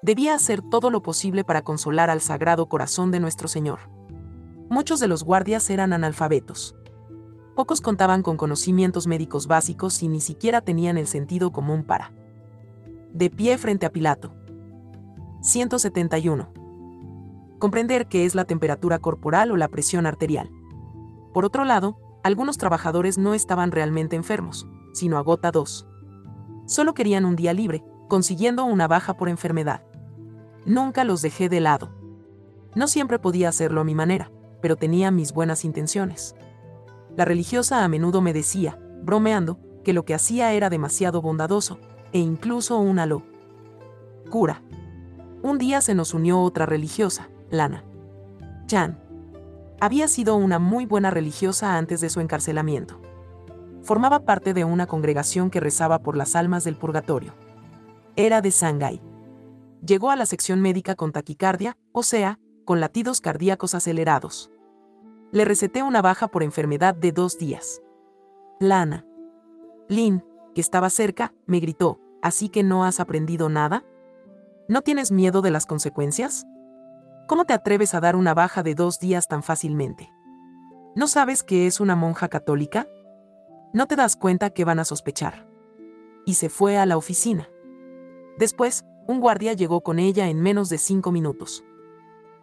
[0.00, 3.80] Debía hacer todo lo posible para consolar al Sagrado Corazón de nuestro Señor.
[4.70, 6.76] Muchos de los guardias eran analfabetos.
[7.56, 12.12] Pocos contaban con conocimientos médicos básicos y ni siquiera tenían el sentido común para.
[13.12, 14.32] De pie frente a Pilato.
[15.40, 16.52] 171.
[17.58, 20.48] Comprender qué es la temperatura corporal o la presión arterial.
[21.34, 25.88] Por otro lado, algunos trabajadores no estaban realmente enfermos, sino agotados.
[26.66, 29.87] Solo querían un día libre, consiguiendo una baja por enfermedad.
[30.68, 31.88] Nunca los dejé de lado.
[32.74, 36.34] No siempre podía hacerlo a mi manera, pero tenía mis buenas intenciones.
[37.16, 41.78] La religiosa a menudo me decía, bromeando, que lo que hacía era demasiado bondadoso,
[42.12, 43.22] e incluso una lo.
[44.28, 44.62] Cura.
[45.42, 47.82] Un día se nos unió otra religiosa, Lana.
[48.66, 49.00] Chan.
[49.80, 53.00] Había sido una muy buena religiosa antes de su encarcelamiento.
[53.82, 57.32] Formaba parte de una congregación que rezaba por las almas del purgatorio.
[58.16, 59.00] Era de Shanghái.
[59.84, 64.50] Llegó a la sección médica con taquicardia, o sea, con latidos cardíacos acelerados.
[65.30, 67.80] Le receté una baja por enfermedad de dos días.
[68.60, 69.06] Lana.
[69.88, 70.24] Lin,
[70.54, 73.84] que estaba cerca, me gritó, ¿así que no has aprendido nada?
[74.68, 76.44] ¿No tienes miedo de las consecuencias?
[77.26, 80.10] ¿Cómo te atreves a dar una baja de dos días tan fácilmente?
[80.94, 82.88] ¿No sabes que es una monja católica?
[83.72, 85.46] No te das cuenta que van a sospechar.
[86.26, 87.48] Y se fue a la oficina.
[88.38, 91.64] Después, un guardia llegó con ella en menos de cinco minutos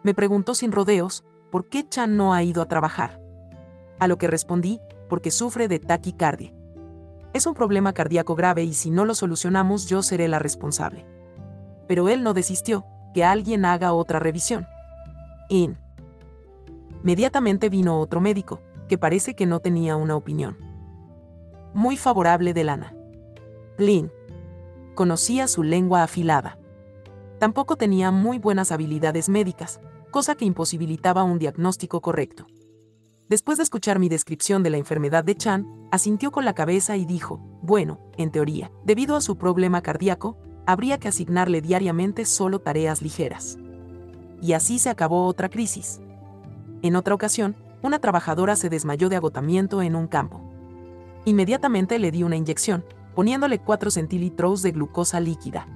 [0.06, 3.20] me preguntó sin rodeos, ¿por qué Chan no ha ido a trabajar?
[3.98, 6.54] A lo que respondí, porque sufre de taquicardia.
[7.32, 11.04] Es un problema cardíaco grave y si no lo solucionamos yo seré la responsable.
[11.88, 14.68] Pero él no desistió, que alguien haga otra revisión.
[15.48, 15.76] In.
[17.02, 20.56] Inmediatamente vino otro médico, que parece que no tenía una opinión.
[21.74, 22.94] Muy favorable de Lana.
[23.76, 24.12] Lin.
[24.96, 26.58] Conocía su lengua afilada.
[27.38, 29.78] Tampoco tenía muy buenas habilidades médicas,
[30.10, 32.46] cosa que imposibilitaba un diagnóstico correcto.
[33.28, 37.04] Después de escuchar mi descripción de la enfermedad de Chan, asintió con la cabeza y
[37.04, 43.02] dijo, bueno, en teoría, debido a su problema cardíaco, habría que asignarle diariamente solo tareas
[43.02, 43.58] ligeras.
[44.40, 46.00] Y así se acabó otra crisis.
[46.80, 50.40] En otra ocasión, una trabajadora se desmayó de agotamiento en un campo.
[51.26, 52.82] Inmediatamente le di una inyección,
[53.16, 55.66] poniéndole 4 centilitros de glucosa líquida.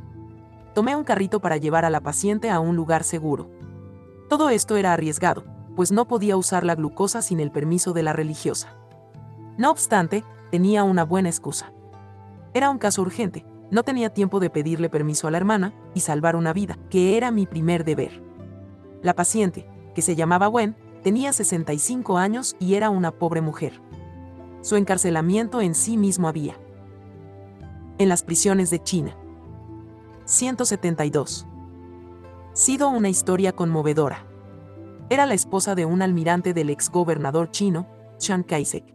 [0.74, 3.50] Tomé un carrito para llevar a la paciente a un lugar seguro.
[4.28, 8.12] Todo esto era arriesgado, pues no podía usar la glucosa sin el permiso de la
[8.12, 8.76] religiosa.
[9.56, 11.72] No obstante, tenía una buena excusa.
[12.52, 16.36] Era un caso urgente, no tenía tiempo de pedirle permiso a la hermana y salvar
[16.36, 18.22] una vida, que era mi primer deber.
[19.02, 23.80] La paciente, que se llamaba Wen, tenía 65 años y era una pobre mujer.
[24.60, 26.56] Su encarcelamiento en sí mismo había.
[28.00, 29.14] En las prisiones de China.
[30.24, 31.46] 172
[32.54, 34.26] sido una historia conmovedora.
[35.10, 37.86] Era la esposa de un almirante del ex gobernador chino,
[38.16, 38.94] Chiang Kai-shek.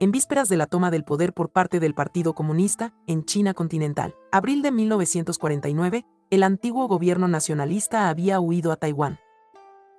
[0.00, 4.14] En vísperas de la toma del poder por parte del Partido Comunista, en China continental,
[4.32, 9.18] abril de 1949, el antiguo gobierno nacionalista había huido a Taiwán.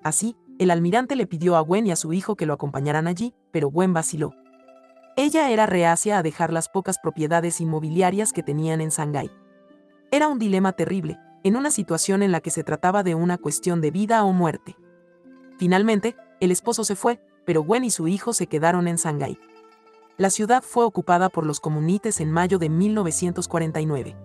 [0.04, 3.36] Así, el almirante le pidió a Wen y a su hijo que lo acompañaran allí,
[3.52, 4.34] pero Wen vaciló.
[5.18, 9.32] Ella era reacia a dejar las pocas propiedades inmobiliarias que tenían en Shanghái.
[10.12, 13.80] Era un dilema terrible, en una situación en la que se trataba de una cuestión
[13.80, 14.76] de vida o muerte.
[15.58, 19.40] Finalmente, el esposo se fue, pero Gwen y su hijo se quedaron en Shanghái.
[20.18, 24.18] La ciudad fue ocupada por los comunites en mayo de 1949.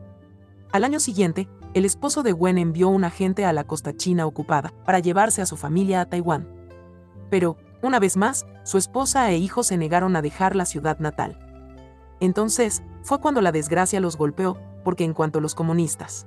[0.73, 4.73] Al año siguiente, el esposo de Gwen envió un agente a la costa china ocupada
[4.85, 6.49] para llevarse a su familia a Taiwán.
[7.29, 11.39] Pero, una vez más, su esposa e hijo se negaron a dejar la ciudad natal.
[12.21, 16.27] Entonces, fue cuando la desgracia los golpeó, porque en cuanto los comunistas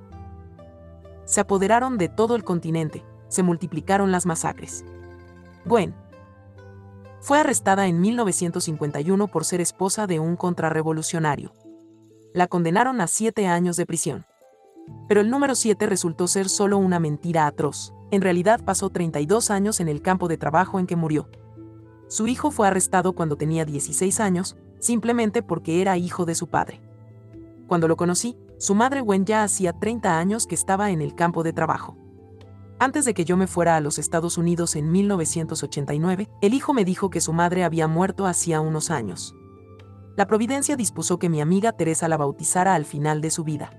[1.26, 4.84] se apoderaron de todo el continente, se multiplicaron las masacres.
[5.66, 5.96] Gwen
[7.22, 11.54] fue arrestada en 1951 por ser esposa de un contrarrevolucionario.
[12.34, 14.26] La condenaron a siete años de prisión.
[15.08, 17.94] Pero el número 7 resultó ser solo una mentira atroz.
[18.12, 21.30] En realidad pasó 32 años en el campo de trabajo en que murió.
[22.14, 26.80] Su hijo fue arrestado cuando tenía 16 años, simplemente porque era hijo de su padre.
[27.66, 31.42] Cuando lo conocí, su madre Gwen ya hacía 30 años que estaba en el campo
[31.42, 31.98] de trabajo.
[32.78, 36.86] Antes de que yo me fuera a los Estados Unidos en 1989, el hijo me
[36.86, 39.34] dijo que su madre había muerto hacía unos años.
[40.16, 43.72] La providencia dispuso que mi amiga Teresa la bautizara al final de su vida.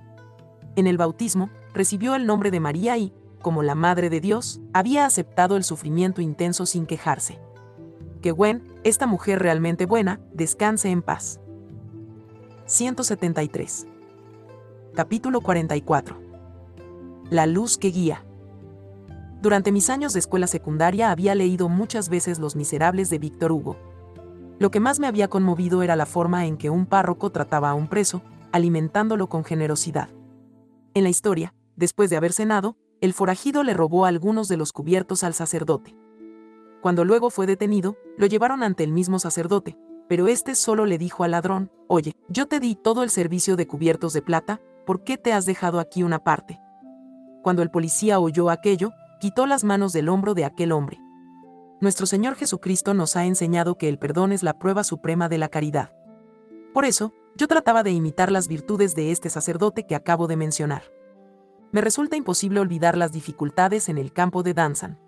[0.74, 3.12] En el bautismo, recibió el nombre de María y,
[3.42, 7.38] como la Madre de Dios, había aceptado el sufrimiento intenso sin quejarse.
[8.24, 11.40] Que Gwen, esta mujer realmente buena, descanse en paz.
[12.64, 13.86] 173
[14.94, 16.18] Capítulo 44.
[17.28, 18.24] La luz que guía.
[19.42, 23.76] Durante mis años de escuela secundaria había leído muchas veces Los Miserables de Víctor Hugo.
[24.58, 27.74] Lo que más me había conmovido era la forma en que un párroco trataba a
[27.74, 28.22] un preso,
[28.52, 30.08] alimentándolo con generosidad.
[30.94, 35.24] En la historia, después de haber cenado, el forajido le robó algunos de los cubiertos
[35.24, 35.94] al sacerdote.
[36.84, 41.24] Cuando luego fue detenido, lo llevaron ante el mismo sacerdote, pero este solo le dijo
[41.24, 45.16] al ladrón, Oye, yo te di todo el servicio de cubiertos de plata, ¿por qué
[45.16, 46.60] te has dejado aquí una parte?
[47.42, 51.00] Cuando el policía oyó aquello, quitó las manos del hombro de aquel hombre.
[51.80, 55.48] Nuestro Señor Jesucristo nos ha enseñado que el perdón es la prueba suprema de la
[55.48, 55.90] caridad.
[56.74, 60.82] Por eso, yo trataba de imitar las virtudes de este sacerdote que acabo de mencionar.
[61.72, 64.98] Me resulta imposible olvidar las dificultades en el campo de Danzan.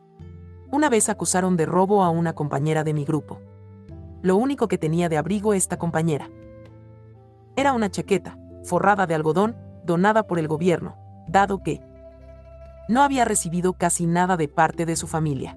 [0.76, 3.40] Una vez acusaron de robo a una compañera de mi grupo.
[4.20, 6.28] Lo único que tenía de abrigo esta compañera
[7.56, 9.56] era una chaqueta, forrada de algodón,
[9.86, 10.98] donada por el gobierno,
[11.28, 11.80] dado que
[12.90, 15.56] no había recibido casi nada de parte de su familia.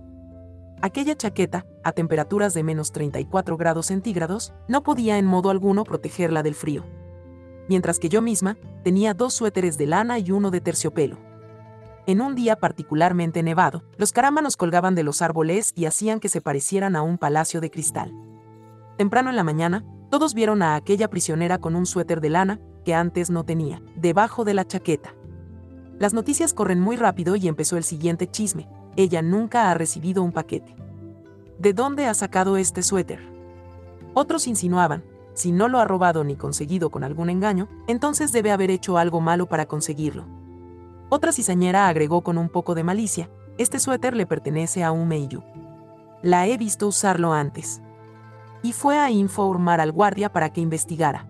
[0.81, 6.43] Aquella chaqueta, a temperaturas de menos 34 grados centígrados, no podía en modo alguno protegerla
[6.43, 6.85] del frío.
[7.67, 8.55] Mientras que yo misma
[8.85, 11.28] tenía dos suéteres de lana y uno de terciopelo.
[12.09, 16.41] En un día particularmente nevado, los carámanos colgaban de los árboles y hacían que se
[16.41, 18.11] parecieran a un palacio de cristal.
[18.97, 22.95] Temprano en la mañana, todos vieron a aquella prisionera con un suéter de lana, que
[22.95, 25.13] antes no tenía, debajo de la chaqueta.
[25.99, 28.67] Las noticias corren muy rápido y empezó el siguiente chisme.
[28.95, 30.75] Ella nunca ha recibido un paquete.
[31.59, 33.19] ¿De dónde ha sacado este suéter?
[34.15, 35.03] Otros insinuaban,
[35.35, 39.21] si no lo ha robado ni conseguido con algún engaño, entonces debe haber hecho algo
[39.21, 40.38] malo para conseguirlo.
[41.09, 45.43] Otra cizañera agregó con un poco de malicia, este suéter le pertenece a un Meiyu.
[46.21, 47.81] La he visto usarlo antes.
[48.61, 51.27] Y fue a informar al guardia para que investigara.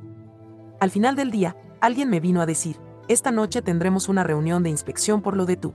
[0.80, 2.78] Al final del día, alguien me vino a decir,
[3.08, 5.74] esta noche tendremos una reunión de inspección por lo de tú.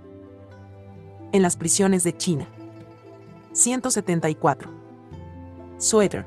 [1.33, 2.47] En las prisiones de China.
[3.53, 4.71] 174.
[5.79, 6.27] Suéter.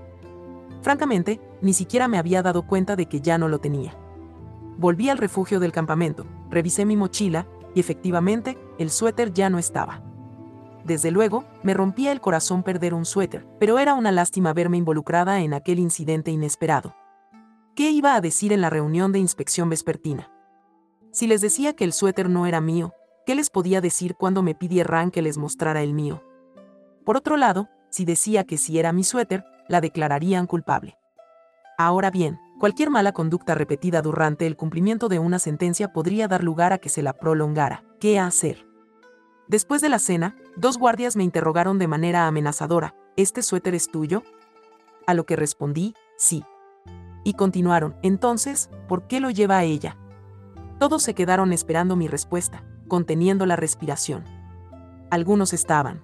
[0.81, 3.93] Francamente, ni siquiera me había dado cuenta de que ya no lo tenía.
[4.77, 10.01] Volví al refugio del campamento, revisé mi mochila, y efectivamente, el suéter ya no estaba.
[10.83, 15.41] Desde luego, me rompía el corazón perder un suéter, pero era una lástima verme involucrada
[15.41, 16.95] en aquel incidente inesperado.
[17.75, 20.31] ¿Qué iba a decir en la reunión de inspección vespertina?
[21.11, 22.93] Si les decía que el suéter no era mío,
[23.25, 26.23] ¿qué les podía decir cuando me pidieran que les mostrara el mío?
[27.05, 30.97] Por otro lado, si decía que si era mi suéter, la declararían culpable.
[31.77, 36.73] Ahora bien, cualquier mala conducta repetida durante el cumplimiento de una sentencia podría dar lugar
[36.73, 37.83] a que se la prolongara.
[37.99, 38.67] ¿Qué hacer?
[39.47, 44.23] Después de la cena, dos guardias me interrogaron de manera amenazadora, ¿este suéter es tuyo?
[45.05, 46.43] A lo que respondí, sí
[47.23, 49.97] y continuaron, entonces, ¿por qué lo lleva a ella?
[50.79, 54.23] Todos se quedaron esperando mi respuesta, conteniendo la respiración.
[55.09, 56.01] Algunos estaban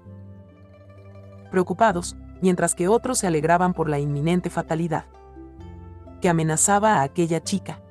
[1.49, 5.05] preocupados, mientras que otros se alegraban por la inminente fatalidad
[6.23, 7.83] que amenazaba a aquella chica.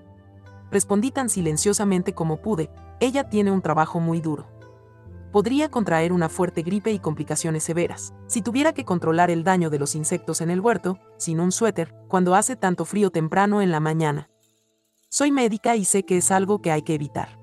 [0.70, 4.48] Respondí tan silenciosamente como pude, ella tiene un trabajo muy duro
[5.32, 8.14] podría contraer una fuerte gripe y complicaciones severas.
[8.26, 11.94] Si tuviera que controlar el daño de los insectos en el huerto, sin un suéter,
[12.06, 14.28] cuando hace tanto frío temprano en la mañana.
[15.08, 17.38] Soy médica y sé que es algo que hay que evitar.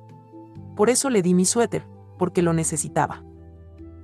[0.76, 1.88] Por eso le di mi suéter,
[2.20, 3.24] porque lo necesitaba.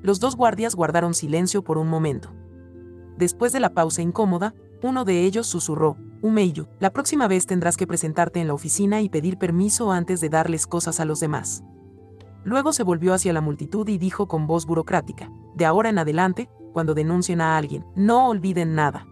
[0.02, 2.34] Los dos guardias guardaron silencio por un momento.
[3.18, 7.88] Después de la pausa incómoda, uno de ellos susurró, Umeyu, la próxima vez tendrás que
[7.88, 11.63] presentarte en la oficina y pedir permiso antes de darles cosas a los demás.
[12.43, 16.49] Luego se volvió hacia la multitud y dijo con voz burocrática, de ahora en adelante,
[16.74, 19.07] cuando denuncien a alguien, no olviden nada.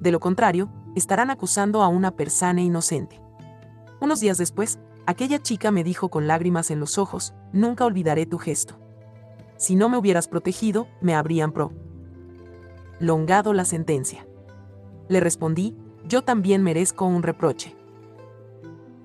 [0.00, 3.20] De lo contrario, estarán acusando a una persona inocente.
[4.00, 8.38] Unos días después, aquella chica me dijo con lágrimas en los ojos, nunca olvidaré tu
[8.38, 8.78] gesto.
[9.56, 11.72] Si no me hubieras protegido, me habrían pro.
[13.00, 14.26] Longado la sentencia.
[15.08, 15.76] Le respondí,
[16.08, 17.74] yo también merezco un reproche.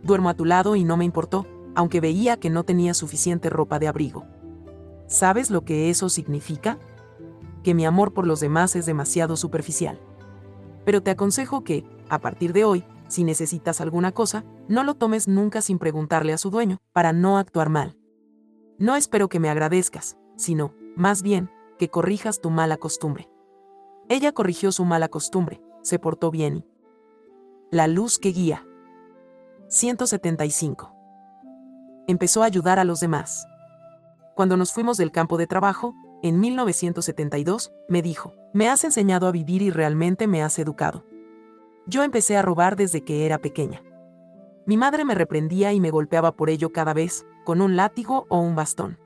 [0.04, 1.46] Duermo a tu lado y no me importó,
[1.76, 4.26] aunque veía que no tenía suficiente ropa de abrigo.
[5.08, 6.78] ¿Sabes lo que eso significa?
[7.64, 10.00] Que mi amor por los demás es demasiado superficial.
[10.86, 15.28] Pero te aconsejo que, a partir de hoy, si necesitas alguna cosa, no lo tomes
[15.28, 17.98] nunca sin preguntarle a su dueño, para no actuar mal.
[18.80, 23.30] No espero que me agradezcas, sino, más bien, que corrijas tu mala costumbre.
[24.10, 26.71] Ella corrigió su mala costumbre, se portó bien y...
[27.74, 28.68] La luz que guía.
[29.70, 30.94] 175
[32.06, 33.48] empezó a ayudar a los demás.
[34.36, 39.32] Cuando nos fuimos del campo de trabajo, en 1972, me dijo, me has enseñado a
[39.32, 41.06] vivir y realmente me has educado.
[41.88, 43.82] Yo empecé a robar desde que era pequeña.
[44.66, 48.42] Mi madre me reprendía y me golpeaba por ello cada vez, con un látigo o
[48.42, 49.00] un bastón.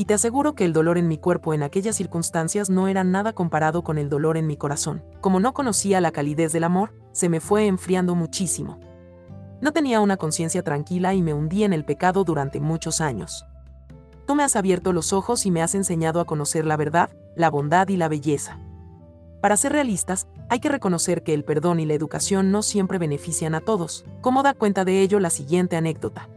[0.00, 3.32] Y te aseguro que el dolor en mi cuerpo en aquellas circunstancias no era nada
[3.32, 5.02] comparado con el dolor en mi corazón.
[5.20, 8.78] Como no conocía la calidez del amor, se me fue enfriando muchísimo.
[9.60, 13.44] No tenía una conciencia tranquila y me hundí en el pecado durante muchos años.
[14.24, 17.50] Tú me has abierto los ojos y me has enseñado a conocer la verdad, la
[17.50, 18.60] bondad y la belleza.
[19.40, 23.56] Para ser realistas, hay que reconocer que el perdón y la educación no siempre benefician
[23.56, 24.04] a todos.
[24.20, 26.28] ¿Cómo da cuenta de ello la siguiente anécdota?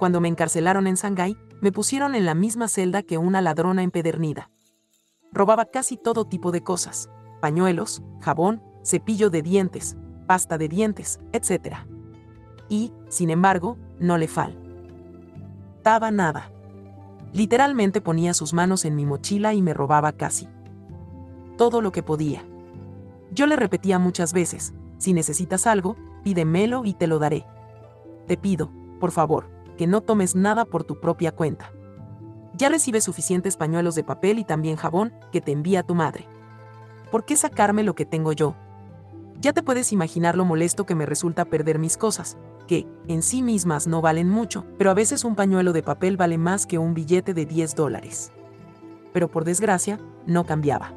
[0.00, 4.50] Cuando me encarcelaron en Shanghái, me pusieron en la misma celda que una ladrona empedernida.
[5.30, 7.08] Robaba casi todo tipo de cosas,
[7.40, 9.96] pañuelos, jabón, cepillo de dientes,
[10.26, 11.76] pasta de dientes, etc.
[12.68, 16.50] Y, sin embargo, no le faltaba nada.
[17.32, 20.48] Literalmente ponía sus manos en mi mochila y me robaba casi
[21.56, 22.44] todo lo que podía.
[23.30, 27.46] Yo le repetía muchas veces, si necesitas algo, pídemelo y te lo daré.
[28.26, 31.72] Te pido, por favor, que no tomes nada por tu propia cuenta.
[32.54, 36.26] Ya recibes suficientes pañuelos de papel y también jabón que te envía tu madre.
[37.10, 38.54] ¿Por qué sacarme lo que tengo yo?
[39.40, 42.36] Ya te puedes imaginar lo molesto que me resulta perder mis cosas,
[42.68, 46.38] que, en sí mismas no valen mucho, pero a veces un pañuelo de papel vale
[46.38, 48.32] más que un billete de 10 dólares.
[49.12, 50.94] Pero por desgracia, no cambiaba.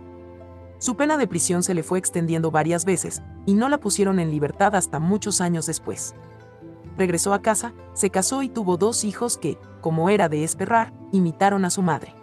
[0.78, 4.30] Su pena de prisión se le fue extendiendo varias veces, y no la pusieron en
[4.30, 6.14] libertad hasta muchos años después.
[6.98, 11.66] Regresó a casa, se casó y tuvo dos hijos que, como era de esperar, imitaron
[11.66, 12.14] a su madre.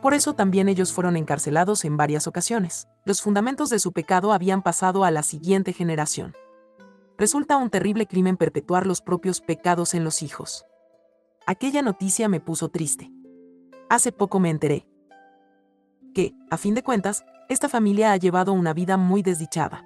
[0.00, 2.86] Por eso también ellos fueron encarcelados en varias ocasiones.
[3.04, 6.34] Los fundamentos de su pecado habían pasado a la siguiente generación.
[7.16, 10.64] Resulta un terrible crimen perpetuar los propios pecados en los hijos.
[11.46, 13.10] Aquella noticia me puso triste.
[13.88, 14.86] Hace poco me enteré
[16.14, 19.84] que, a fin de cuentas, esta familia ha llevado una vida muy desdichada.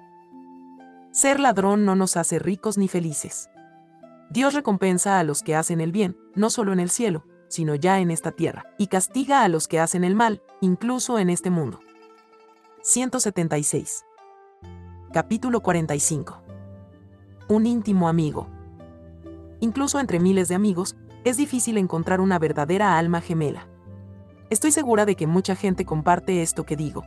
[1.11, 3.49] Ser ladrón no nos hace ricos ni felices.
[4.29, 7.99] Dios recompensa a los que hacen el bien, no solo en el cielo, sino ya
[7.99, 11.79] en esta tierra, y castiga a los que hacen el mal, incluso en este mundo.
[12.81, 14.05] 176.
[15.11, 16.41] Capítulo 45.
[17.49, 18.47] Un íntimo amigo.
[19.59, 23.67] Incluso entre miles de amigos, es difícil encontrar una verdadera alma gemela.
[24.49, 27.03] Estoy segura de que mucha gente comparte esto que digo,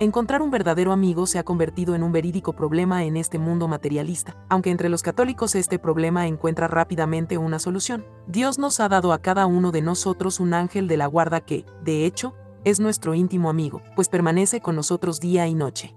[0.00, 4.36] Encontrar un verdadero amigo se ha convertido en un verídico problema en este mundo materialista,
[4.48, 8.04] aunque entre los católicos este problema encuentra rápidamente una solución.
[8.26, 11.64] Dios nos ha dado a cada uno de nosotros un ángel de la guarda que,
[11.84, 12.34] de hecho,
[12.64, 15.94] es nuestro íntimo amigo, pues permanece con nosotros día y noche.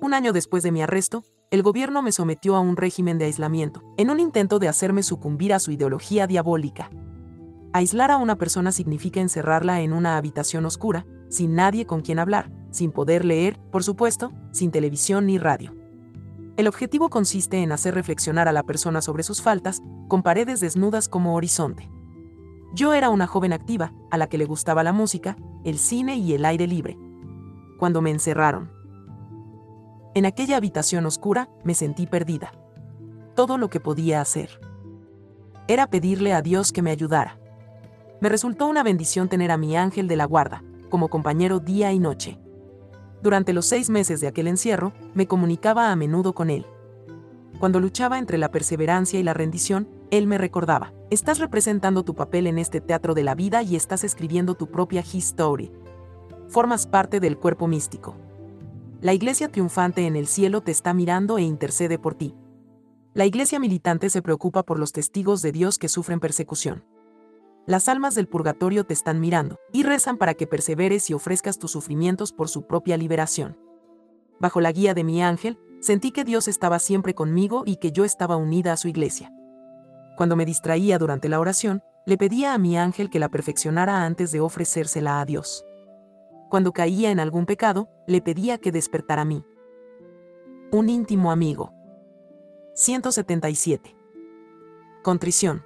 [0.00, 3.82] Un año después de mi arresto, el gobierno me sometió a un régimen de aislamiento,
[3.98, 6.88] en un intento de hacerme sucumbir a su ideología diabólica.
[7.74, 12.50] Aislar a una persona significa encerrarla en una habitación oscura, sin nadie con quien hablar,
[12.70, 15.74] sin poder leer, por supuesto, sin televisión ni radio.
[16.56, 21.08] El objetivo consiste en hacer reflexionar a la persona sobre sus faltas, con paredes desnudas
[21.08, 21.88] como horizonte.
[22.74, 26.34] Yo era una joven activa, a la que le gustaba la música, el cine y
[26.34, 26.98] el aire libre.
[27.78, 28.70] Cuando me encerraron.
[30.14, 32.52] En aquella habitación oscura, me sentí perdida.
[33.34, 34.60] Todo lo que podía hacer
[35.66, 37.38] era pedirle a Dios que me ayudara.
[38.20, 42.00] Me resultó una bendición tener a mi ángel de la guarda, como compañero día y
[42.00, 42.38] noche.
[43.22, 46.66] Durante los seis meses de aquel encierro, me comunicaba a menudo con él.
[47.58, 52.46] Cuando luchaba entre la perseverancia y la rendición, él me recordaba, estás representando tu papel
[52.46, 55.70] en este teatro de la vida y estás escribiendo tu propia history.
[56.48, 58.16] Formas parte del cuerpo místico.
[59.02, 62.34] La iglesia triunfante en el cielo te está mirando e intercede por ti.
[63.12, 66.82] La iglesia militante se preocupa por los testigos de Dios que sufren persecución
[67.66, 71.70] las almas del purgatorio te están mirando, y rezan para que perseveres y ofrezcas tus
[71.70, 73.58] sufrimientos por su propia liberación.
[74.40, 78.04] Bajo la guía de mi ángel, sentí que Dios estaba siempre conmigo y que yo
[78.04, 79.32] estaba unida a su iglesia.
[80.16, 84.32] Cuando me distraía durante la oración, le pedía a mi ángel que la perfeccionara antes
[84.32, 85.64] de ofrecérsela a Dios.
[86.48, 89.44] Cuando caía en algún pecado, le pedía que despertara a mí.
[90.72, 91.72] Un íntimo amigo.
[92.74, 93.94] 177.
[95.02, 95.62] Contrición.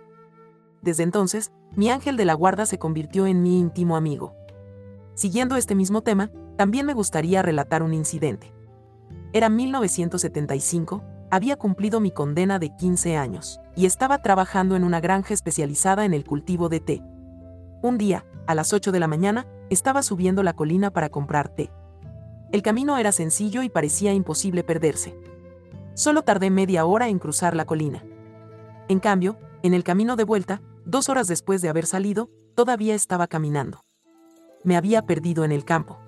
[0.83, 4.35] Desde entonces, mi ángel de la guarda se convirtió en mi íntimo amigo.
[5.15, 8.53] Siguiendo este mismo tema, también me gustaría relatar un incidente.
[9.33, 15.35] Era 1975, había cumplido mi condena de 15 años, y estaba trabajando en una granja
[15.35, 17.03] especializada en el cultivo de té.
[17.83, 21.71] Un día, a las 8 de la mañana, estaba subiendo la colina para comprar té.
[22.53, 25.19] El camino era sencillo y parecía imposible perderse.
[25.95, 28.05] Solo tardé media hora en cruzar la colina.
[28.89, 33.27] En cambio, en el camino de vuelta, Dos horas después de haber salido, todavía estaba
[33.27, 33.85] caminando.
[34.65, 35.99] Me había perdido en el campo.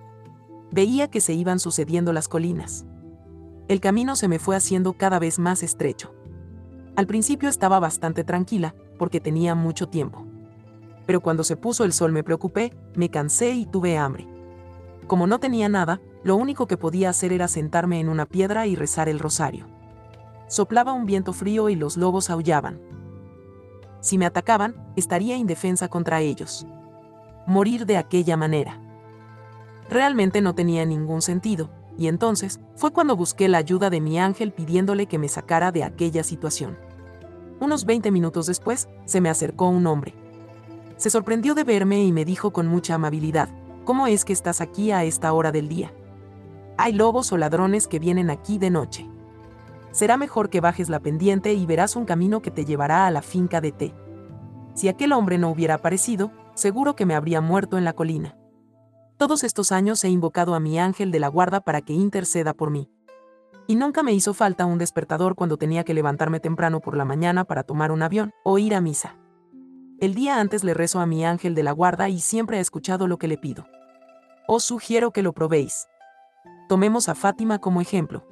[0.71, 2.85] Veía que se iban sucediendo las colinas.
[3.69, 6.15] El camino se me fue haciendo cada vez más estrecho.
[6.95, 10.27] Al principio estaba bastante tranquila, porque tenía mucho tiempo.
[11.07, 14.27] Pero cuando se puso el sol me preocupé, me cansé y tuve hambre.
[15.07, 18.77] Como no tenía nada, lo único que podía hacer era sentarme en una piedra y
[18.77, 19.67] rezar el rosario.
[20.49, 22.81] Soplaba un viento frío y los lobos aullaban.
[24.07, 26.65] Si me atacaban, estaría indefensa contra ellos.
[27.45, 28.81] Morir de aquella manera.
[29.91, 34.53] Realmente no tenía ningún sentido, y entonces fue cuando busqué la ayuda de mi ángel
[34.53, 36.79] pidiéndole que me sacara de aquella situación.
[37.59, 40.15] Unos 20 minutos después, se me acercó un hombre.
[40.99, 43.49] Se sorprendió de verme y me dijo con mucha amabilidad,
[43.85, 45.93] ¿cómo es que estás aquí a esta hora del día?
[46.77, 49.05] Hay lobos o ladrones que vienen aquí de noche.
[49.97, 53.23] Será mejor que bajes la pendiente y verás un camino que te llevará a la
[53.23, 53.95] finca de té.
[54.75, 58.37] Si aquel hombre no hubiera aparecido, seguro que me habría muerto en la colina.
[59.17, 62.71] Todos estos años he invocado a mi ángel de la guarda para que interceda por
[62.71, 62.91] mí.
[63.67, 67.47] Y nunca me hizo falta un despertador cuando tenía que levantarme temprano por la mañana
[67.47, 69.17] para tomar un avión o ir a misa.
[69.99, 73.09] El día antes le rezo a mi ángel de la guarda y siempre he escuchado
[73.09, 73.67] lo que le pido.
[74.47, 75.89] Os sugiero que lo probéis.
[76.69, 78.27] Tomemos a Fátima como ejemplo.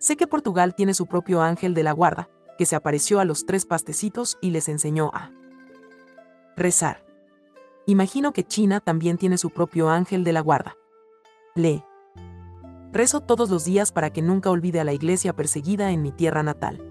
[0.00, 3.44] Sé que Portugal tiene su propio ángel de la guarda, que se apareció a los
[3.44, 5.30] tres pastecitos y les enseñó a
[6.56, 7.04] rezar.
[7.84, 10.74] Imagino que China también tiene su propio ángel de la guarda.
[11.54, 11.84] Lee.
[12.92, 16.42] Rezo todos los días para que nunca olvide a la iglesia perseguida en mi tierra
[16.42, 16.82] natal.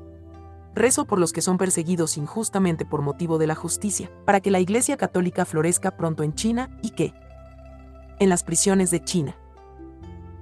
[0.76, 4.60] Rezo por los que son perseguidos injustamente por motivo de la justicia, para que la
[4.60, 7.16] iglesia católica florezca pronto en China y que,
[8.20, 9.36] en las prisiones de China.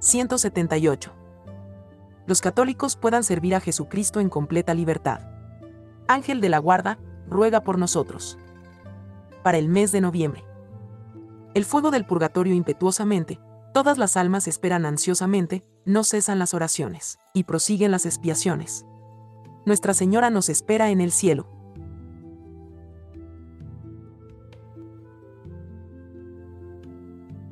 [0.00, 1.27] 178.
[2.28, 5.20] Los católicos puedan servir a Jesucristo en completa libertad.
[6.08, 8.36] Ángel de la Guarda, ruega por nosotros.
[9.42, 10.44] Para el mes de noviembre.
[11.54, 13.40] El fuego del purgatorio impetuosamente,
[13.72, 18.84] todas las almas esperan ansiosamente, no cesan las oraciones, y prosiguen las expiaciones.
[19.64, 21.48] Nuestra Señora nos espera en el cielo,